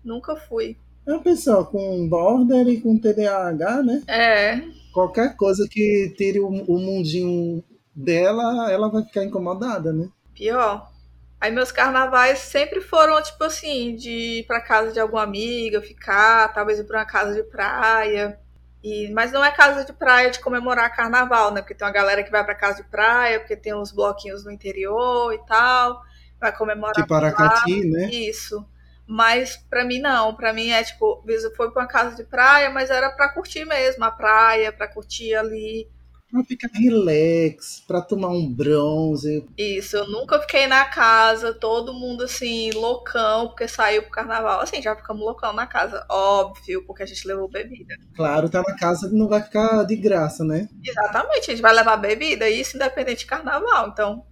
Nunca 0.04 0.36
fui. 0.36 0.78
É 1.06 1.12
uma 1.12 1.22
pessoa 1.22 1.66
com 1.66 2.08
border 2.08 2.68
e 2.68 2.80
com 2.80 2.98
TDAH, 2.98 3.84
né? 3.84 4.04
É. 4.08 4.62
Qualquer 4.94 5.36
coisa 5.36 5.68
que 5.70 6.14
tire 6.16 6.40
o, 6.40 6.48
o 6.48 6.80
mundinho 6.80 7.64
dela, 7.96 8.72
ela 8.72 8.90
vai 8.90 9.04
ficar 9.04 9.24
incomodada, 9.24 9.92
né? 9.92 10.10
Pior. 10.34 10.92
Aí 11.40 11.52
meus 11.52 11.74
carnavais 11.74 12.40
sempre 12.40 12.80
foram, 12.80 13.22
tipo 13.22 13.44
assim, 13.44 13.96
de 13.96 14.40
ir 14.40 14.48
pra 14.48 14.62
casa 14.62 14.94
de 14.94 15.00
alguma 15.00 15.24
amiga, 15.24 15.82
ficar, 15.82 16.54
talvez 16.54 16.80
ir 16.80 16.86
pra 16.86 17.00
uma 17.00 17.06
casa 17.06 17.34
de 17.34 17.44
praia. 17.44 18.40
E, 18.84 19.10
mas 19.14 19.32
não 19.32 19.44
é 19.44 19.50
casa 19.52 19.86
de 19.86 19.94
praia 19.94 20.30
de 20.30 20.40
comemorar 20.40 20.94
carnaval, 20.94 21.52
né? 21.52 21.62
Porque 21.62 21.74
tem 21.74 21.88
uma 21.88 21.94
galera 21.94 22.22
que 22.22 22.30
vai 22.30 22.44
pra 22.44 22.54
casa 22.54 22.84
de 22.84 22.90
praia, 22.90 23.40
porque 23.40 23.56
tem 23.56 23.74
uns 23.74 23.92
bloquinhos 23.94 24.44
no 24.44 24.52
interior 24.52 25.34
e 25.34 25.38
tal. 25.46 26.02
Vai 26.40 26.52
comemorar. 26.54 26.94
Tipo 26.94 27.14
Aracati, 27.14 27.86
né? 27.86 28.08
Isso. 28.08 28.68
Mas 29.08 29.56
para 29.56 29.86
mim 29.86 30.00
não, 30.00 30.36
para 30.36 30.52
mim 30.52 30.70
é 30.70 30.84
tipo, 30.84 31.24
foi 31.56 31.72
para 31.72 31.84
uma 31.84 31.88
casa 31.88 32.16
de 32.16 32.24
praia, 32.24 32.70
mas 32.70 32.90
era 32.90 33.10
para 33.12 33.30
curtir 33.30 33.66
mesmo 33.66 34.04
a 34.04 34.12
praia, 34.12 34.72
para 34.72 34.88
curtir 34.88 35.34
ali. 35.34 35.90
Pra 36.34 36.44
ficar 36.44 36.68
relax, 36.74 37.84
para 37.88 38.02
tomar 38.02 38.30
um 38.30 38.52
bronze. 38.52 39.46
Isso, 39.56 39.96
eu 39.96 40.10
nunca 40.10 40.40
fiquei 40.42 40.66
na 40.66 40.84
casa, 40.86 41.54
todo 41.54 41.94
mundo 41.94 42.24
assim, 42.24 42.72
loucão, 42.72 43.50
porque 43.50 43.68
saiu 43.68 44.02
pro 44.02 44.10
carnaval. 44.10 44.60
Assim, 44.62 44.82
já 44.82 44.96
ficamos 44.96 45.22
loucão 45.22 45.54
na 45.54 45.68
casa, 45.68 46.04
óbvio, 46.10 46.84
porque 46.88 47.04
a 47.04 47.06
gente 47.06 47.28
levou 47.28 47.48
bebida. 47.48 47.96
Claro, 48.16 48.50
tá 48.50 48.64
na 48.68 48.76
casa 48.76 49.12
não 49.12 49.28
vai 49.28 49.44
ficar 49.44 49.84
de 49.84 49.96
graça, 49.96 50.44
né? 50.44 50.68
Exatamente, 50.84 51.52
a 51.52 51.54
gente 51.54 51.62
vai 51.62 51.74
levar 51.74 51.98
bebida, 51.98 52.50
isso 52.50 52.78
independente 52.78 53.20
de 53.20 53.26
carnaval. 53.28 53.90
Então, 53.90 54.26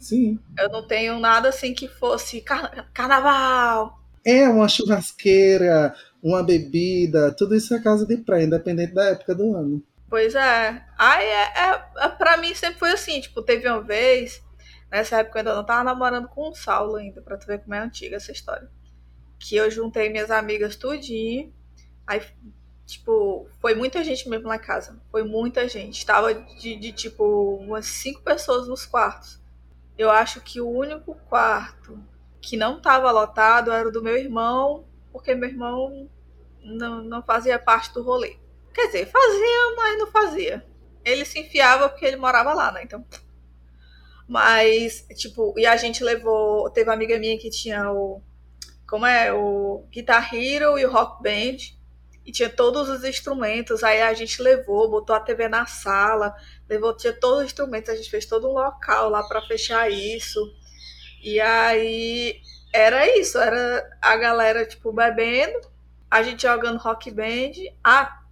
Sim. 0.00 0.40
Eu 0.58 0.68
não 0.68 0.84
tenho 0.84 1.20
nada 1.20 1.48
assim 1.50 1.72
que 1.72 1.86
fosse 1.86 2.40
car 2.40 2.90
carnaval. 2.92 4.00
É 4.24 4.48
uma 4.48 4.68
churrasqueira, 4.68 5.94
uma 6.20 6.42
bebida, 6.42 7.32
tudo 7.32 7.54
isso 7.54 7.72
é 7.72 7.80
casa 7.80 8.04
de 8.04 8.16
praia, 8.16 8.44
independente 8.44 8.92
da 8.92 9.04
época 9.04 9.32
do 9.32 9.54
ano. 9.54 9.80
Pois 10.12 10.34
é. 10.34 10.84
Aí 10.98 11.26
é, 11.26 11.42
é, 11.42 11.84
é, 12.00 12.08
pra 12.10 12.36
mim 12.36 12.54
sempre 12.54 12.78
foi 12.78 12.90
assim, 12.90 13.18
tipo, 13.18 13.40
teve 13.40 13.66
uma 13.66 13.80
vez, 13.80 14.44
nessa 14.90 15.20
época 15.20 15.38
eu 15.38 15.40
ainda 15.40 15.54
não 15.54 15.64
tava 15.64 15.84
namorando 15.84 16.28
com 16.28 16.50
o 16.50 16.54
Saulo 16.54 16.96
ainda, 16.96 17.22
pra 17.22 17.38
tu 17.38 17.46
ver 17.46 17.60
como 17.62 17.74
é 17.74 17.78
antiga 17.78 18.16
essa 18.16 18.30
história. 18.30 18.70
Que 19.40 19.56
eu 19.56 19.70
juntei 19.70 20.10
minhas 20.10 20.30
amigas 20.30 20.76
tudinho, 20.76 21.50
aí, 22.06 22.20
tipo, 22.84 23.48
foi 23.58 23.74
muita 23.74 24.04
gente 24.04 24.28
mesmo 24.28 24.48
na 24.48 24.58
casa. 24.58 25.00
Foi 25.10 25.22
muita 25.22 25.66
gente. 25.66 26.04
Tava 26.04 26.34
de, 26.34 26.76
de 26.76 26.92
tipo, 26.92 27.56
umas 27.56 27.86
cinco 27.86 28.20
pessoas 28.20 28.68
nos 28.68 28.84
quartos. 28.84 29.40
Eu 29.96 30.10
acho 30.10 30.42
que 30.42 30.60
o 30.60 30.68
único 30.68 31.14
quarto 31.26 31.98
que 32.38 32.54
não 32.54 32.76
estava 32.76 33.10
lotado 33.10 33.72
era 33.72 33.88
o 33.88 33.92
do 33.92 34.02
meu 34.02 34.18
irmão, 34.18 34.86
porque 35.10 35.34
meu 35.34 35.48
irmão 35.48 36.06
não, 36.62 37.02
não 37.02 37.22
fazia 37.22 37.58
parte 37.58 37.94
do 37.94 38.02
rolê. 38.02 38.42
Quer 38.72 38.86
dizer, 38.86 39.06
fazia, 39.06 39.76
mas 39.76 39.98
não 39.98 40.06
fazia. 40.06 40.66
Ele 41.04 41.24
se 41.24 41.38
enfiava 41.38 41.88
porque 41.88 42.04
ele 42.04 42.16
morava 42.16 42.54
lá, 42.54 42.72
né? 42.72 42.82
Então. 42.82 43.04
Mas, 44.28 45.06
tipo, 45.16 45.54
e 45.58 45.66
a 45.66 45.76
gente 45.76 46.02
levou. 46.02 46.70
Teve 46.70 46.88
uma 46.88 46.94
amiga 46.94 47.18
minha 47.18 47.38
que 47.38 47.50
tinha 47.50 47.90
o. 47.90 48.22
Como 48.88 49.04
é? 49.04 49.32
O 49.32 49.86
Guitar 49.90 50.34
Hero 50.34 50.78
e 50.78 50.86
o 50.86 50.90
Rock 50.90 51.22
Band. 51.22 51.58
E 52.24 52.30
tinha 52.30 52.48
todos 52.48 52.88
os 52.88 53.04
instrumentos. 53.04 53.82
Aí 53.82 54.00
a 54.00 54.14
gente 54.14 54.40
levou, 54.40 54.88
botou 54.88 55.14
a 55.14 55.20
TV 55.20 55.48
na 55.48 55.66
sala, 55.66 56.34
levou, 56.68 56.96
tinha 56.96 57.12
todos 57.12 57.40
os 57.40 57.46
instrumentos, 57.46 57.90
a 57.90 57.96
gente 57.96 58.08
fez 58.08 58.26
todo 58.26 58.48
um 58.48 58.52
local 58.52 59.10
lá 59.10 59.24
para 59.24 59.42
fechar 59.42 59.90
isso. 59.90 60.40
E 61.20 61.40
aí 61.40 62.40
era 62.72 63.18
isso, 63.18 63.38
era 63.38 63.88
a 64.00 64.16
galera, 64.16 64.64
tipo, 64.64 64.92
bebendo, 64.92 65.60
a 66.10 66.22
gente 66.22 66.42
jogando 66.42 66.78
rock 66.78 67.10
band, 67.10 67.52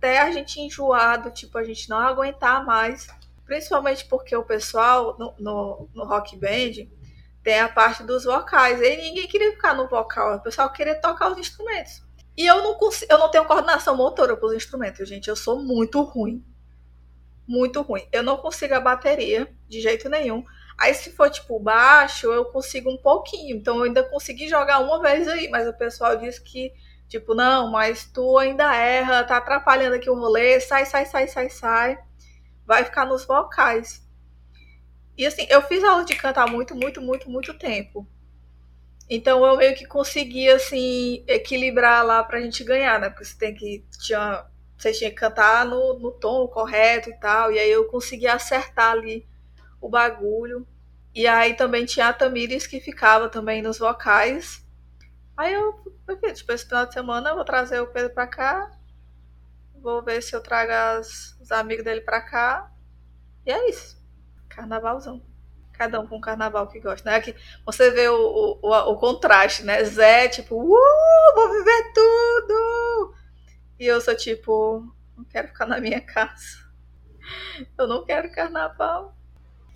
até 0.00 0.18
a 0.18 0.30
gente 0.30 0.58
enjoado, 0.58 1.30
tipo, 1.30 1.58
a 1.58 1.62
gente 1.62 1.88
não 1.90 1.98
aguentar 1.98 2.64
mais. 2.64 3.06
Principalmente 3.44 4.06
porque 4.06 4.34
o 4.34 4.44
pessoal 4.44 5.16
no, 5.18 5.34
no, 5.38 5.88
no 5.94 6.04
rock 6.04 6.36
band 6.36 6.88
tem 7.42 7.60
a 7.60 7.68
parte 7.68 8.02
dos 8.02 8.24
vocais. 8.24 8.80
E 8.80 8.96
ninguém 8.96 9.28
queria 9.28 9.52
ficar 9.52 9.74
no 9.74 9.88
vocal, 9.88 10.36
o 10.36 10.40
pessoal 10.40 10.72
queria 10.72 10.94
tocar 10.94 11.30
os 11.30 11.38
instrumentos. 11.38 12.02
E 12.36 12.46
eu 12.46 12.62
não 12.62 12.74
consigo, 12.74 13.12
eu 13.12 13.18
não 13.18 13.30
tenho 13.30 13.44
coordenação 13.44 13.96
motora 13.96 14.36
com 14.36 14.46
os 14.46 14.54
instrumentos, 14.54 15.08
gente. 15.08 15.28
Eu 15.28 15.36
sou 15.36 15.62
muito 15.62 16.00
ruim 16.02 16.42
muito 17.50 17.82
ruim. 17.82 18.06
Eu 18.12 18.22
não 18.22 18.36
consigo 18.36 18.74
a 18.74 18.80
bateria 18.80 19.52
de 19.68 19.80
jeito 19.80 20.08
nenhum. 20.08 20.44
Aí 20.78 20.94
se 20.94 21.10
for 21.10 21.28
tipo 21.28 21.58
baixo, 21.58 22.32
eu 22.32 22.44
consigo 22.44 22.88
um 22.88 22.96
pouquinho. 22.96 23.56
Então 23.56 23.78
eu 23.78 23.82
ainda 23.84 24.04
consegui 24.04 24.48
jogar 24.48 24.78
uma 24.78 25.02
vez 25.02 25.26
aí, 25.26 25.48
mas 25.48 25.66
o 25.66 25.76
pessoal 25.76 26.16
disse 26.16 26.40
que 26.40 26.72
tipo, 27.10 27.34
não, 27.34 27.70
mas 27.70 28.04
tu 28.04 28.38
ainda 28.38 28.74
erra, 28.74 29.24
tá 29.24 29.36
atrapalhando 29.36 29.96
aqui 29.96 30.08
o 30.08 30.14
rolê, 30.14 30.60
sai, 30.60 30.86
sai, 30.86 31.04
sai, 31.04 31.26
sai, 31.26 31.50
sai. 31.50 31.98
Vai 32.64 32.84
ficar 32.84 33.04
nos 33.04 33.24
vocais. 33.26 34.08
E 35.18 35.26
assim, 35.26 35.44
eu 35.50 35.60
fiz 35.62 35.82
aula 35.82 36.04
de 36.04 36.14
cantar 36.14 36.46
muito, 36.48 36.74
muito, 36.74 37.02
muito, 37.02 37.28
muito 37.28 37.52
tempo. 37.58 38.06
Então 39.08 39.44
eu 39.44 39.56
meio 39.56 39.74
que 39.74 39.84
consegui 39.84 40.48
assim 40.48 41.24
equilibrar 41.26 42.06
lá 42.06 42.22
pra 42.22 42.40
gente 42.40 42.62
ganhar, 42.62 43.00
né? 43.00 43.10
Porque 43.10 43.24
você 43.24 43.36
tem 43.36 43.54
que 43.54 43.84
tinha 44.00 44.46
você 44.78 44.92
tinha 44.92 45.10
que 45.10 45.16
cantar 45.16 45.66
no, 45.66 45.98
no 45.98 46.12
tom 46.12 46.46
correto 46.46 47.10
e 47.10 47.14
tal. 47.14 47.52
E 47.52 47.58
aí 47.58 47.70
eu 47.70 47.86
consegui 47.86 48.28
acertar 48.28 48.92
ali 48.92 49.26
o 49.80 49.88
bagulho. 49.88 50.66
E 51.12 51.26
aí 51.26 51.54
também 51.54 51.84
tinha 51.84 52.08
a 52.08 52.12
Tamires 52.12 52.68
que 52.68 52.80
ficava 52.80 53.28
também 53.28 53.60
nos 53.60 53.78
vocais. 53.78 54.64
Aí 55.40 55.54
eu, 55.54 55.72
tipo, 56.34 56.52
esse 56.52 56.66
final 56.66 56.84
de 56.84 56.92
semana 56.92 57.30
eu 57.30 57.34
vou 57.34 57.46
trazer 57.46 57.80
o 57.80 57.86
Pedro 57.86 58.12
pra 58.12 58.26
cá. 58.26 58.70
Vou 59.80 60.04
ver 60.04 60.22
se 60.22 60.36
eu 60.36 60.42
trago 60.42 60.70
as, 60.70 61.34
os 61.40 61.50
amigos 61.50 61.82
dele 61.82 62.02
pra 62.02 62.20
cá. 62.20 62.70
E 63.46 63.50
é 63.50 63.70
isso. 63.70 63.96
Carnavalzão. 64.50 65.22
Cada 65.72 65.98
um 65.98 66.06
com 66.06 66.18
o 66.18 66.20
carnaval 66.20 66.68
que 66.68 66.78
gosta. 66.78 67.10
Né? 67.10 67.18
Que 67.22 67.34
você 67.64 67.90
vê 67.90 68.06
o, 68.10 68.16
o, 68.16 68.58
o, 68.60 68.92
o 68.92 68.98
contraste, 68.98 69.62
né? 69.62 69.82
Zé, 69.82 70.28
tipo, 70.28 70.56
uh, 70.56 71.34
vou 71.34 71.52
viver 71.52 71.92
tudo! 71.94 73.14
E 73.78 73.86
eu 73.86 73.98
sou 73.98 74.14
tipo, 74.14 74.94
não 75.16 75.24
quero 75.24 75.48
ficar 75.48 75.64
na 75.64 75.80
minha 75.80 76.02
casa. 76.02 76.68
Eu 77.78 77.88
não 77.88 78.04
quero 78.04 78.30
carnaval. 78.30 79.16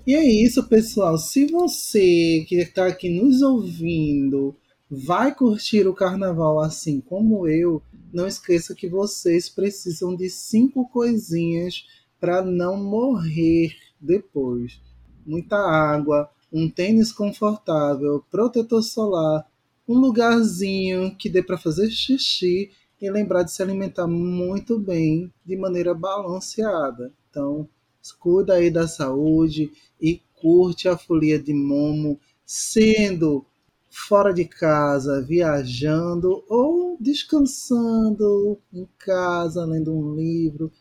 E 0.07 0.15
é 0.15 0.23
isso, 0.23 0.69
pessoal. 0.69 1.17
Se 1.17 1.47
você 1.47 2.45
que 2.47 2.57
está 2.57 2.87
aqui 2.87 3.09
nos 3.09 3.41
ouvindo 3.41 4.55
vai 4.95 5.35
curtir 5.35 5.87
o 5.87 5.95
carnaval 5.95 6.61
assim 6.61 7.01
como 7.01 7.49
eu, 7.49 7.83
não 8.13 8.27
esqueça 8.27 8.75
que 8.75 8.89
vocês 8.89 9.49
precisam 9.49 10.15
de 10.15 10.31
cinco 10.31 10.89
coisinhas 10.89 11.85
para 12.21 12.43
não 12.43 12.77
morrer 12.77 13.75
depois: 14.01 14.81
muita 15.27 15.57
água, 15.57 16.31
um 16.53 16.71
tênis 16.71 17.13
confortável, 17.13 18.25
protetor 18.31 18.83
solar, 18.83 19.45
um 19.89 19.99
lugarzinho 19.99 21.15
que 21.17 21.29
dê 21.29 21.43
para 21.43 21.59
fazer 21.59 21.91
xixi 21.91 22.71
e 23.01 23.11
lembrar 23.11 23.43
de 23.43 23.53
se 23.53 23.63
alimentar 23.63 24.07
muito 24.07 24.79
bem, 24.79 25.33
de 25.45 25.57
maneira 25.57 25.93
balanceada. 25.93 27.13
Então, 27.29 27.69
cuida 28.19 28.55
aí 28.55 28.71
da 28.71 28.87
saúde 28.87 29.73
e 30.01 30.23
curte 30.41 30.89
a 30.89 30.97
folia 30.97 31.39
de 31.39 31.53
Momo, 31.53 32.19
sendo 32.47 33.45
fora 33.95 34.35
de 34.35 34.45
casa, 34.45 35.23
viajando 35.23 36.45
ou 36.49 36.99
descansando 37.01 38.59
em 38.73 38.89
casa, 38.99 39.65
lendo 39.65 39.97
um 39.97 40.17
livro. 40.17 40.73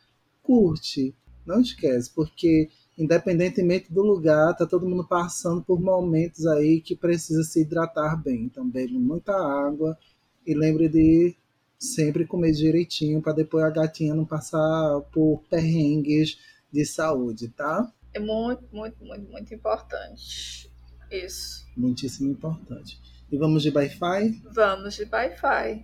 Curte, 0.42 1.16
não 1.46 1.62
esquece, 1.62 2.12
porque 2.14 2.70
independentemente 2.98 3.94
do 3.94 4.02
lugar, 4.02 4.56
tá 4.56 4.66
todo 4.66 4.90
mundo 4.90 5.08
passando 5.08 5.62
por 5.62 5.80
momentos 5.80 6.46
aí 6.48 6.82
que 6.82 6.96
precisa 6.96 7.44
se 7.44 7.62
hidratar 7.62 8.22
bem. 8.22 8.46
Então 8.46 8.68
bebe 8.68 8.98
muita 8.98 9.32
água 9.32 9.98
e 10.46 10.56
lembre 10.56 10.90
de 10.90 11.36
sempre 11.78 12.26
comer 12.26 12.54
direitinho 12.54 13.22
para 13.22 13.34
depois 13.34 13.64
a 13.64 13.70
gatinha 13.70 14.16
não 14.16 14.26
passar 14.26 15.02
por 15.12 15.44
perrengues 15.50 16.40
de 16.72 16.84
saúde, 16.84 17.50
tá? 17.50 17.92
É 18.12 18.20
muito, 18.20 18.64
muito, 18.72 19.04
muito, 19.06 19.30
muito 19.30 19.54
importante. 19.54 20.73
Isso. 21.14 21.66
Muitíssimo 21.78 22.32
importante. 22.32 23.00
E 23.32 23.38
vamos 23.38 23.62
de 23.62 23.70
Wi-Fi? 23.70 24.42
Vamos 24.52 24.96
de 24.96 25.04
Wi-Fi. 25.04 25.84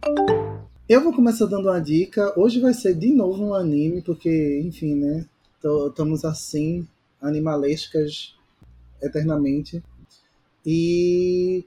Eu 0.88 1.02
vou 1.02 1.14
começar 1.14 1.46
dando 1.46 1.70
uma 1.70 1.80
dica. 1.80 2.34
Hoje 2.36 2.60
vai 2.60 2.74
ser 2.74 2.96
de 2.96 3.14
novo 3.14 3.44
um 3.44 3.54
anime, 3.54 4.02
porque, 4.02 4.60
enfim, 4.66 4.96
né? 4.96 5.26
Estamos 5.88 6.26
assim, 6.26 6.88
animalescas 7.22 8.36
eternamente. 9.00 9.84
E 10.66 11.64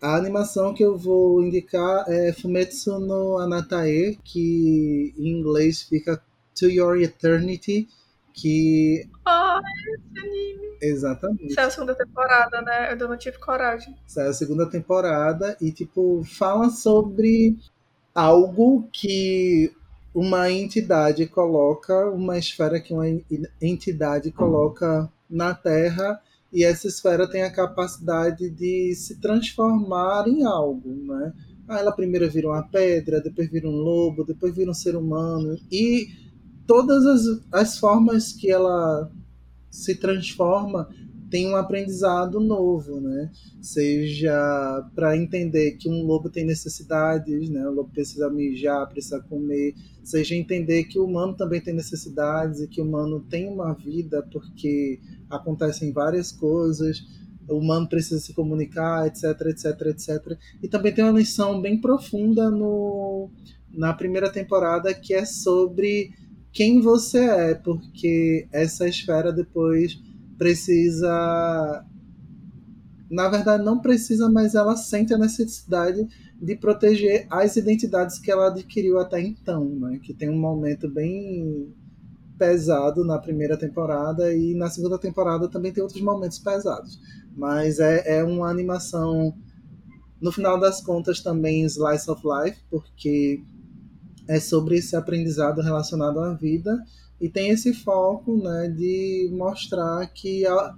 a 0.00 0.16
animação 0.16 0.72
que 0.72 0.82
eu 0.82 0.96
vou 0.96 1.42
indicar 1.42 2.08
é 2.08 2.32
Fumetsu 2.32 2.98
no 2.98 3.38
Anatae, 3.38 4.18
que 4.24 5.12
em 5.18 5.28
inglês 5.28 5.82
fica 5.82 6.22
To 6.58 6.66
Your 6.66 6.96
Eternity, 6.96 7.86
que... 8.32 9.06
Ah, 9.26 9.60
esse 9.94 10.26
anime! 10.26 10.73
Exatamente. 10.88 11.54
Saiu 11.54 11.68
a 11.68 11.70
segunda 11.70 11.94
temporada, 11.94 12.60
né? 12.62 12.86
Eu 12.86 12.92
ainda 12.92 13.08
não 13.08 13.16
tive 13.16 13.38
coragem. 13.38 13.94
Saiu 14.06 14.30
a 14.30 14.34
segunda 14.34 14.68
temporada 14.68 15.56
e, 15.60 15.72
tipo, 15.72 16.22
fala 16.24 16.70
sobre 16.70 17.56
algo 18.14 18.88
que 18.92 19.72
uma 20.14 20.50
entidade 20.50 21.26
coloca, 21.26 22.08
uma 22.10 22.38
esfera 22.38 22.80
que 22.80 22.92
uma 22.92 23.08
entidade 23.60 24.30
coloca 24.30 25.10
na 25.28 25.52
Terra 25.54 26.20
e 26.52 26.62
essa 26.62 26.86
esfera 26.86 27.28
tem 27.28 27.42
a 27.42 27.50
capacidade 27.50 28.48
de 28.48 28.94
se 28.94 29.20
transformar 29.20 30.28
em 30.28 30.44
algo, 30.44 30.88
né? 30.88 31.32
Ah, 31.66 31.80
ela 31.80 31.90
primeiro 31.90 32.30
vira 32.30 32.46
uma 32.46 32.62
pedra, 32.62 33.20
depois 33.20 33.50
vira 33.50 33.66
um 33.66 33.72
lobo, 33.72 34.24
depois 34.24 34.54
vira 34.54 34.70
um 34.70 34.74
ser 34.74 34.94
humano 34.94 35.58
e 35.72 36.08
todas 36.66 37.04
as, 37.06 37.40
as 37.50 37.78
formas 37.78 38.32
que 38.32 38.50
ela 38.50 39.10
se 39.74 39.96
transforma 39.96 40.88
tem 41.30 41.48
um 41.48 41.56
aprendizado 41.56 42.38
novo, 42.38 43.00
né? 43.00 43.28
Seja 43.60 44.88
para 44.94 45.16
entender 45.16 45.72
que 45.72 45.88
um 45.88 46.04
lobo 46.04 46.30
tem 46.30 46.44
necessidades, 46.44 47.48
né? 47.50 47.66
O 47.66 47.72
lobo 47.72 47.90
precisa 47.90 48.30
mijar, 48.30 48.88
precisa 48.88 49.20
comer. 49.20 49.74
Seja 50.04 50.36
entender 50.36 50.84
que 50.84 50.96
o 50.96 51.04
humano 51.04 51.34
também 51.34 51.60
tem 51.60 51.74
necessidades 51.74 52.60
e 52.60 52.68
que 52.68 52.80
o 52.80 52.84
humano 52.84 53.18
tem 53.18 53.48
uma 53.48 53.74
vida 53.74 54.22
porque 54.30 55.00
acontecem 55.28 55.92
várias 55.92 56.30
coisas. 56.30 57.02
O 57.48 57.56
humano 57.56 57.88
precisa 57.88 58.20
se 58.20 58.32
comunicar, 58.32 59.08
etc, 59.08 59.24
etc, 59.46 59.80
etc. 59.86 60.38
E 60.62 60.68
também 60.68 60.94
tem 60.94 61.02
uma 61.02 61.18
lição 61.18 61.60
bem 61.60 61.80
profunda 61.80 62.48
no, 62.48 63.28
na 63.72 63.92
primeira 63.92 64.30
temporada 64.30 64.94
que 64.94 65.12
é 65.12 65.24
sobre 65.24 66.12
quem 66.54 66.80
você 66.80 67.18
é, 67.18 67.54
porque 67.54 68.46
essa 68.52 68.88
esfera 68.88 69.32
depois 69.32 70.00
precisa. 70.38 71.84
Na 73.10 73.28
verdade, 73.28 73.64
não 73.64 73.80
precisa, 73.80 74.30
mas 74.30 74.54
ela 74.54 74.76
sente 74.76 75.12
a 75.12 75.18
necessidade 75.18 76.06
de 76.40 76.56
proteger 76.56 77.26
as 77.28 77.56
identidades 77.56 78.18
que 78.18 78.30
ela 78.30 78.46
adquiriu 78.46 78.98
até 78.98 79.20
então, 79.20 79.64
né? 79.64 79.98
Que 80.00 80.14
tem 80.14 80.30
um 80.30 80.38
momento 80.38 80.88
bem 80.88 81.74
pesado 82.38 83.04
na 83.04 83.18
primeira 83.18 83.56
temporada 83.56 84.32
e 84.32 84.54
na 84.54 84.70
segunda 84.70 84.98
temporada 84.98 85.48
também 85.48 85.72
tem 85.72 85.82
outros 85.82 86.02
momentos 86.02 86.38
pesados. 86.38 87.00
Mas 87.36 87.80
é, 87.80 88.18
é 88.18 88.24
uma 88.24 88.48
animação, 88.48 89.34
no 90.20 90.30
final 90.30 90.58
das 90.58 90.80
contas, 90.80 91.20
também 91.20 91.64
slice 91.64 92.08
of 92.08 92.22
life, 92.24 92.60
porque 92.70 93.42
é 94.28 94.40
sobre 94.40 94.76
esse 94.76 94.96
aprendizado 94.96 95.60
relacionado 95.60 96.20
à 96.20 96.34
vida 96.34 96.82
e 97.20 97.28
tem 97.28 97.50
esse 97.50 97.72
foco 97.72 98.36
né, 98.36 98.68
de 98.68 99.30
mostrar 99.32 100.06
que 100.08 100.46
a, 100.46 100.74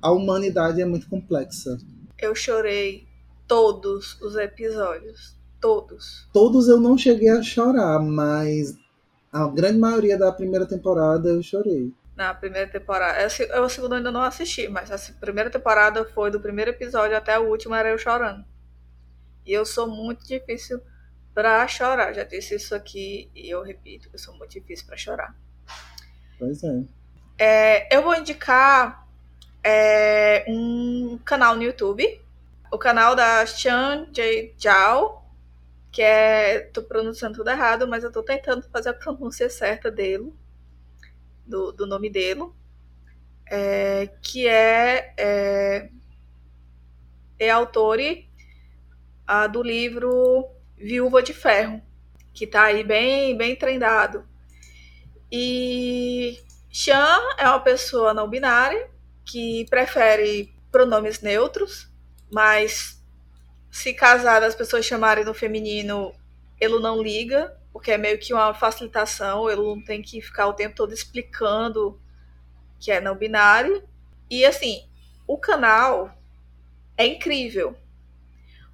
a 0.00 0.10
humanidade 0.10 0.80
é 0.80 0.84
muito 0.84 1.08
complexa. 1.08 1.78
Eu 2.18 2.34
chorei 2.34 3.06
todos 3.46 4.20
os 4.20 4.36
episódios. 4.36 5.36
Todos. 5.60 6.28
Todos 6.32 6.68
eu 6.68 6.80
não 6.80 6.98
cheguei 6.98 7.28
a 7.30 7.42
chorar, 7.42 8.00
mas 8.00 8.76
a 9.32 9.46
grande 9.48 9.78
maioria 9.78 10.18
da 10.18 10.32
primeira 10.32 10.66
temporada 10.66 11.28
eu 11.28 11.42
chorei. 11.42 11.92
Na 12.16 12.34
primeira 12.34 12.68
temporada. 12.68 13.18
Eu, 13.22 13.64
a 13.64 13.68
segunda 13.68 13.96
ainda 13.96 14.10
não 14.10 14.22
assisti, 14.22 14.68
mas 14.68 14.90
a 14.90 14.98
primeira 15.20 15.48
temporada 15.48 16.04
foi 16.04 16.30
do 16.30 16.40
primeiro 16.40 16.70
episódio 16.70 17.16
até 17.16 17.38
o 17.38 17.48
último, 17.48 17.74
era 17.74 17.90
eu 17.90 17.98
chorando. 17.98 18.44
E 19.46 19.52
eu 19.52 19.64
sou 19.64 19.86
muito 19.86 20.26
difícil 20.26 20.80
para 21.34 21.66
chorar. 21.66 22.12
Já 22.12 22.24
disse 22.24 22.54
isso 22.54 22.74
aqui 22.74 23.30
e 23.34 23.48
eu 23.48 23.62
repito, 23.62 24.08
eu 24.12 24.18
sou 24.18 24.36
muito 24.36 24.52
difícil 24.52 24.86
para 24.86 24.96
chorar. 24.96 25.34
Pois 26.38 26.62
é. 26.62 26.82
é 27.38 27.96
eu 27.96 28.02
vou 28.02 28.14
indicar 28.14 29.06
é, 29.62 30.44
um 30.48 31.18
canal 31.24 31.56
no 31.56 31.62
YouTube, 31.62 32.20
o 32.70 32.78
canal 32.78 33.14
da 33.14 33.44
Chan 33.46 34.08
J. 34.12 34.54
Zhao, 34.60 35.30
que 35.90 36.02
é. 36.02 36.60
tô 36.60 36.82
pronunciando 36.82 37.36
tudo 37.36 37.50
errado, 37.50 37.86
mas 37.86 38.04
eu 38.04 38.12
tô 38.12 38.22
tentando 38.22 38.68
fazer 38.70 38.90
a 38.90 38.94
pronúncia 38.94 39.48
certa 39.48 39.90
dele, 39.90 40.32
do, 41.46 41.72
do 41.72 41.86
nome 41.86 42.10
dele, 42.10 42.44
é, 43.46 44.08
que 44.22 44.46
é, 44.46 45.14
é, 45.16 45.90
é 47.38 47.50
autor 47.50 47.98
do 49.50 49.62
livro 49.62 50.50
Viúva 50.82 51.22
de 51.22 51.32
Ferro, 51.32 51.80
que 52.34 52.46
tá 52.46 52.64
aí 52.64 52.82
bem, 52.82 53.36
bem 53.36 53.54
treinado. 53.54 54.26
E 55.30 56.40
Chan 56.70 57.20
é 57.38 57.48
uma 57.48 57.60
pessoa 57.60 58.12
não 58.12 58.28
binária 58.28 58.90
que 59.24 59.64
prefere 59.70 60.52
pronomes 60.72 61.20
neutros, 61.20 61.88
mas 62.32 63.00
se 63.70 63.94
casar 63.94 64.42
as 64.42 64.56
pessoas 64.56 64.84
chamarem 64.84 65.24
no 65.24 65.32
feminino, 65.32 66.12
ele 66.60 66.78
não 66.80 67.00
liga, 67.00 67.56
porque 67.72 67.92
é 67.92 67.98
meio 67.98 68.18
que 68.18 68.34
uma 68.34 68.52
facilitação, 68.52 69.48
ele 69.48 69.62
não 69.62 69.80
tem 69.82 70.02
que 70.02 70.20
ficar 70.20 70.48
o 70.48 70.52
tempo 70.52 70.74
todo 70.74 70.92
explicando 70.92 72.00
que 72.80 72.90
é 72.90 73.00
não 73.00 73.14
binário. 73.14 73.82
E 74.28 74.44
assim, 74.44 74.84
o 75.26 75.38
canal 75.38 76.12
é 76.96 77.06
incrível, 77.06 77.76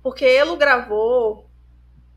porque 0.02 0.24
ele 0.24 0.56
gravou 0.56 1.47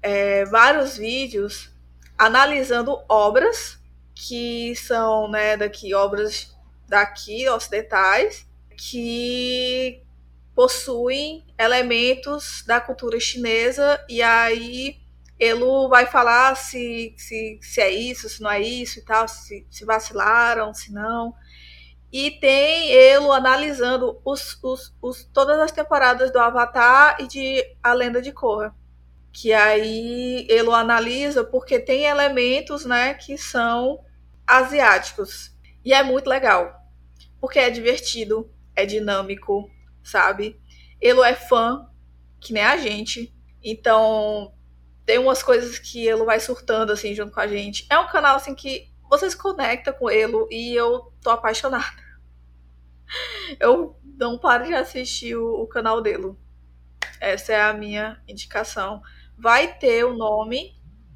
é, 0.02 0.46
vários 0.46 0.98
vídeos 0.98 1.70
analisando 2.18 3.04
obras 3.10 3.80
que 4.14 4.76
são, 4.76 5.28
né, 5.30 5.58
daqui, 5.58 5.94
obras 5.94 6.56
daqui, 6.88 7.48
ocidentais, 7.50 8.48
que 8.78 10.04
possuem 10.54 11.46
elementos 11.58 12.64
da 12.68 12.80
cultura 12.80 13.20
chinesa, 13.20 14.04
e 14.08 14.22
aí 14.22 14.98
ele 15.40 15.88
vai 15.90 16.06
falar 16.06 16.56
se, 16.56 17.16
se, 17.18 17.58
se 17.62 17.82
é 17.82 17.90
isso, 17.90 18.30
se 18.30 18.42
não 18.42 18.52
é 18.52 18.62
isso 18.62 19.00
e 19.00 19.02
tal, 19.02 19.28
se, 19.28 19.66
se 19.72 19.86
vacilaram, 19.86 20.74
se 20.74 20.92
não. 20.92 21.34
E 22.12 22.32
tem 22.32 22.92
ele 22.92 23.32
analisando 23.32 24.22
os, 24.24 24.60
os, 24.62 24.94
os, 25.02 25.24
todas 25.34 25.58
as 25.60 25.72
temporadas 25.72 26.32
do 26.32 26.38
Avatar 26.38 27.18
e 27.20 27.28
de 27.28 27.66
A 27.82 27.94
Lenda 27.94 28.22
de 28.22 28.32
Korra 28.32 28.76
que 29.32 29.54
aí 29.54 30.46
ele 30.50 30.72
analisa 30.72 31.44
porque 31.44 31.80
tem 31.80 32.06
elementos, 32.06 32.86
né, 32.86 33.13
que 33.13 33.38
são 33.38 34.04
asiáticos. 34.46 35.56
E 35.84 35.94
é 35.94 36.04
muito 36.04 36.30
legal, 36.30 36.86
porque 37.39 37.60
é 37.60 37.70
divertido, 37.70 38.52
é 38.76 38.86
dinâmico, 38.86 39.70
sabe? 40.04 40.60
Ele 41.00 41.22
é 41.22 41.34
fã, 41.34 41.89
que 42.39 42.54
nem 42.54 42.63
a 42.63 42.78
gente. 42.78 43.34
Então, 43.63 44.54
tem 45.06 45.17
umas 45.17 45.41
coisas 45.41 45.80
que 45.80 46.06
ele 46.06 46.24
vai 46.24 46.39
surtando 46.39 46.91
assim 46.91 47.15
junto 47.15 47.32
com 47.32 47.39
a 47.39 47.48
gente. 47.48 47.86
É 47.89 47.98
um 47.98 48.08
canal 48.08 48.36
assim 48.36 48.54
que 48.54 48.91
você 49.10 49.30
se 49.30 49.38
conecta 49.38 49.91
com 49.91 50.10
ele 50.10 50.48
e 50.52 50.76
eu 50.76 51.12
tô 51.22 51.30
apaixonada. 51.30 51.86
Eu 53.60 53.99
não 54.18 54.38
paro 54.38 54.66
de 54.66 54.74
assistir 54.74 55.36
o, 55.36 55.64
o 55.64 55.68
canal 55.68 56.01
dele. 56.01 56.34
Essa 57.20 57.51
é 57.51 57.62
a 57.62 57.74
minha 57.74 58.22
indicação 58.26 59.01
vai 59.42 59.78
ter 59.78 60.06
o 60.06 60.16
nome, 60.16 60.76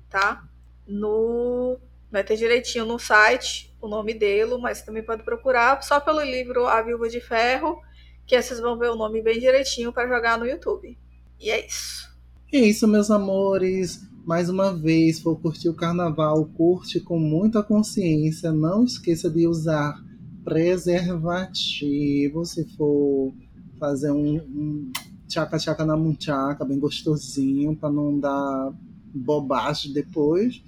tá? 0.09 0.43
No 0.87 1.77
vai 2.11 2.23
ter 2.23 2.37
direitinho 2.37 2.85
no 2.85 2.97
site 2.97 3.75
o 3.81 3.87
nome 3.87 4.13
dele, 4.13 4.57
mas 4.57 4.81
também 4.81 5.03
pode 5.03 5.23
procurar 5.23 5.81
só 5.83 5.99
pelo 5.99 6.21
livro 6.21 6.65
A 6.65 6.81
Viúva 6.81 7.09
de 7.09 7.19
Ferro, 7.19 7.81
que 8.25 8.41
vocês 8.41 8.59
vão 8.59 8.77
ver 8.77 8.89
o 8.89 8.95
nome 8.95 9.21
bem 9.21 9.39
direitinho 9.39 9.93
para 9.93 10.07
jogar 10.07 10.39
no 10.39 10.45
YouTube. 10.45 10.97
E 11.39 11.51
é 11.51 11.65
isso. 11.65 12.09
É 12.51 12.57
isso, 12.57 12.87
meus 12.87 13.11
amores. 13.11 14.01
Mais 14.25 14.49
uma 14.49 14.73
vez, 14.73 15.19
for 15.19 15.39
curtir 15.39 15.69
o 15.69 15.75
carnaval, 15.75 16.43
curte 16.55 16.99
com 16.99 17.19
muita 17.19 17.61
consciência. 17.61 18.51
Não 18.51 18.83
esqueça 18.83 19.29
de 19.29 19.45
usar 19.45 19.95
preservativo 20.43 22.43
se 22.45 22.65
for 22.75 23.33
fazer 23.79 24.11
um, 24.11 24.37
um 24.37 24.91
tchaca-tchaca 25.27 25.85
na 25.85 25.97
munchaca, 25.97 26.65
bem 26.65 26.79
gostosinho, 26.79 27.75
para 27.75 27.91
não 27.91 28.19
dar 28.19 28.73
bobagem 29.13 29.93
depois. 29.93 30.63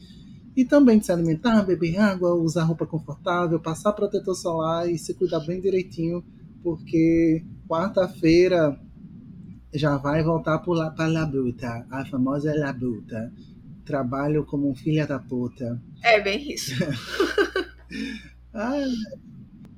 E 0.56 0.66
também 0.66 0.98
de 0.98 1.06
se 1.06 1.12
alimentar, 1.12 1.62
beber 1.64 1.98
água, 1.98 2.34
usar 2.34 2.64
roupa 2.64 2.86
confortável, 2.86 3.60
passar 3.60 3.94
protetor 3.94 4.36
solar 4.36 4.90
e 4.90 4.98
se 4.98 5.14
cuidar 5.14 5.40
bem 5.42 5.62
direitinho, 5.62 6.24
porque 6.64 7.46
quarta-feira 7.68 8.80
já 9.74 9.98
vai 9.98 10.24
voltar 10.24 10.60
para 10.60 11.08
labuta, 11.08 11.86
a 11.92 12.06
famosa 12.06 12.54
labuta. 12.56 13.32
Trabalho 13.86 14.46
como 14.46 14.70
um 14.70 14.76
filha 14.76 15.06
da 15.06 15.20
puta. 15.20 15.82
É 16.04 16.20
bem 16.20 16.52
isso. 16.52 16.74
ah, 18.54 18.86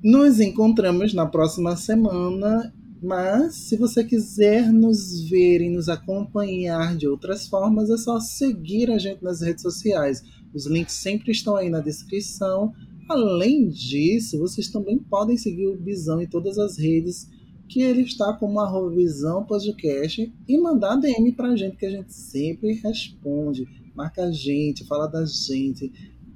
nos 0.02 0.40
encontramos 0.40 1.12
na 1.12 1.26
próxima 1.26 1.76
semana, 1.76 2.72
mas 3.02 3.54
se 3.54 3.76
você 3.76 4.04
quiser 4.04 4.70
nos 4.70 5.28
ver 5.28 5.62
e 5.62 5.70
nos 5.70 5.88
acompanhar 5.88 6.96
de 6.96 7.08
outras 7.08 7.46
formas, 7.46 7.88
é 7.88 7.96
só 7.96 8.20
seguir 8.20 8.90
a 8.90 8.98
gente 8.98 9.22
nas 9.22 9.40
redes 9.40 9.62
sociais. 9.62 10.22
Os 10.52 10.66
links 10.66 10.94
sempre 10.94 11.32
estão 11.32 11.56
aí 11.56 11.70
na 11.70 11.80
descrição. 11.80 12.72
Além 13.08 13.68
disso, 13.68 14.38
vocês 14.38 14.68
também 14.68 14.98
podem 14.98 15.36
seguir 15.36 15.66
o 15.66 15.76
Bisão 15.76 16.20
em 16.20 16.26
todas 16.26 16.58
as 16.58 16.76
redes, 16.76 17.26
que 17.68 17.80
ele 17.80 18.02
está 18.02 18.34
como 18.34 18.60
arroba 18.60 18.94
Visão 18.94 19.44
Podcast, 19.46 20.30
e 20.46 20.58
mandar 20.58 20.96
DM 20.96 21.32
pra 21.32 21.56
gente, 21.56 21.76
que 21.76 21.86
a 21.86 21.90
gente 21.90 22.12
sempre 22.12 22.74
responde. 22.74 23.66
Marca 23.94 24.24
a 24.24 24.30
gente, 24.30 24.84
fala 24.84 25.06
da 25.06 25.24
gente, 25.24 25.90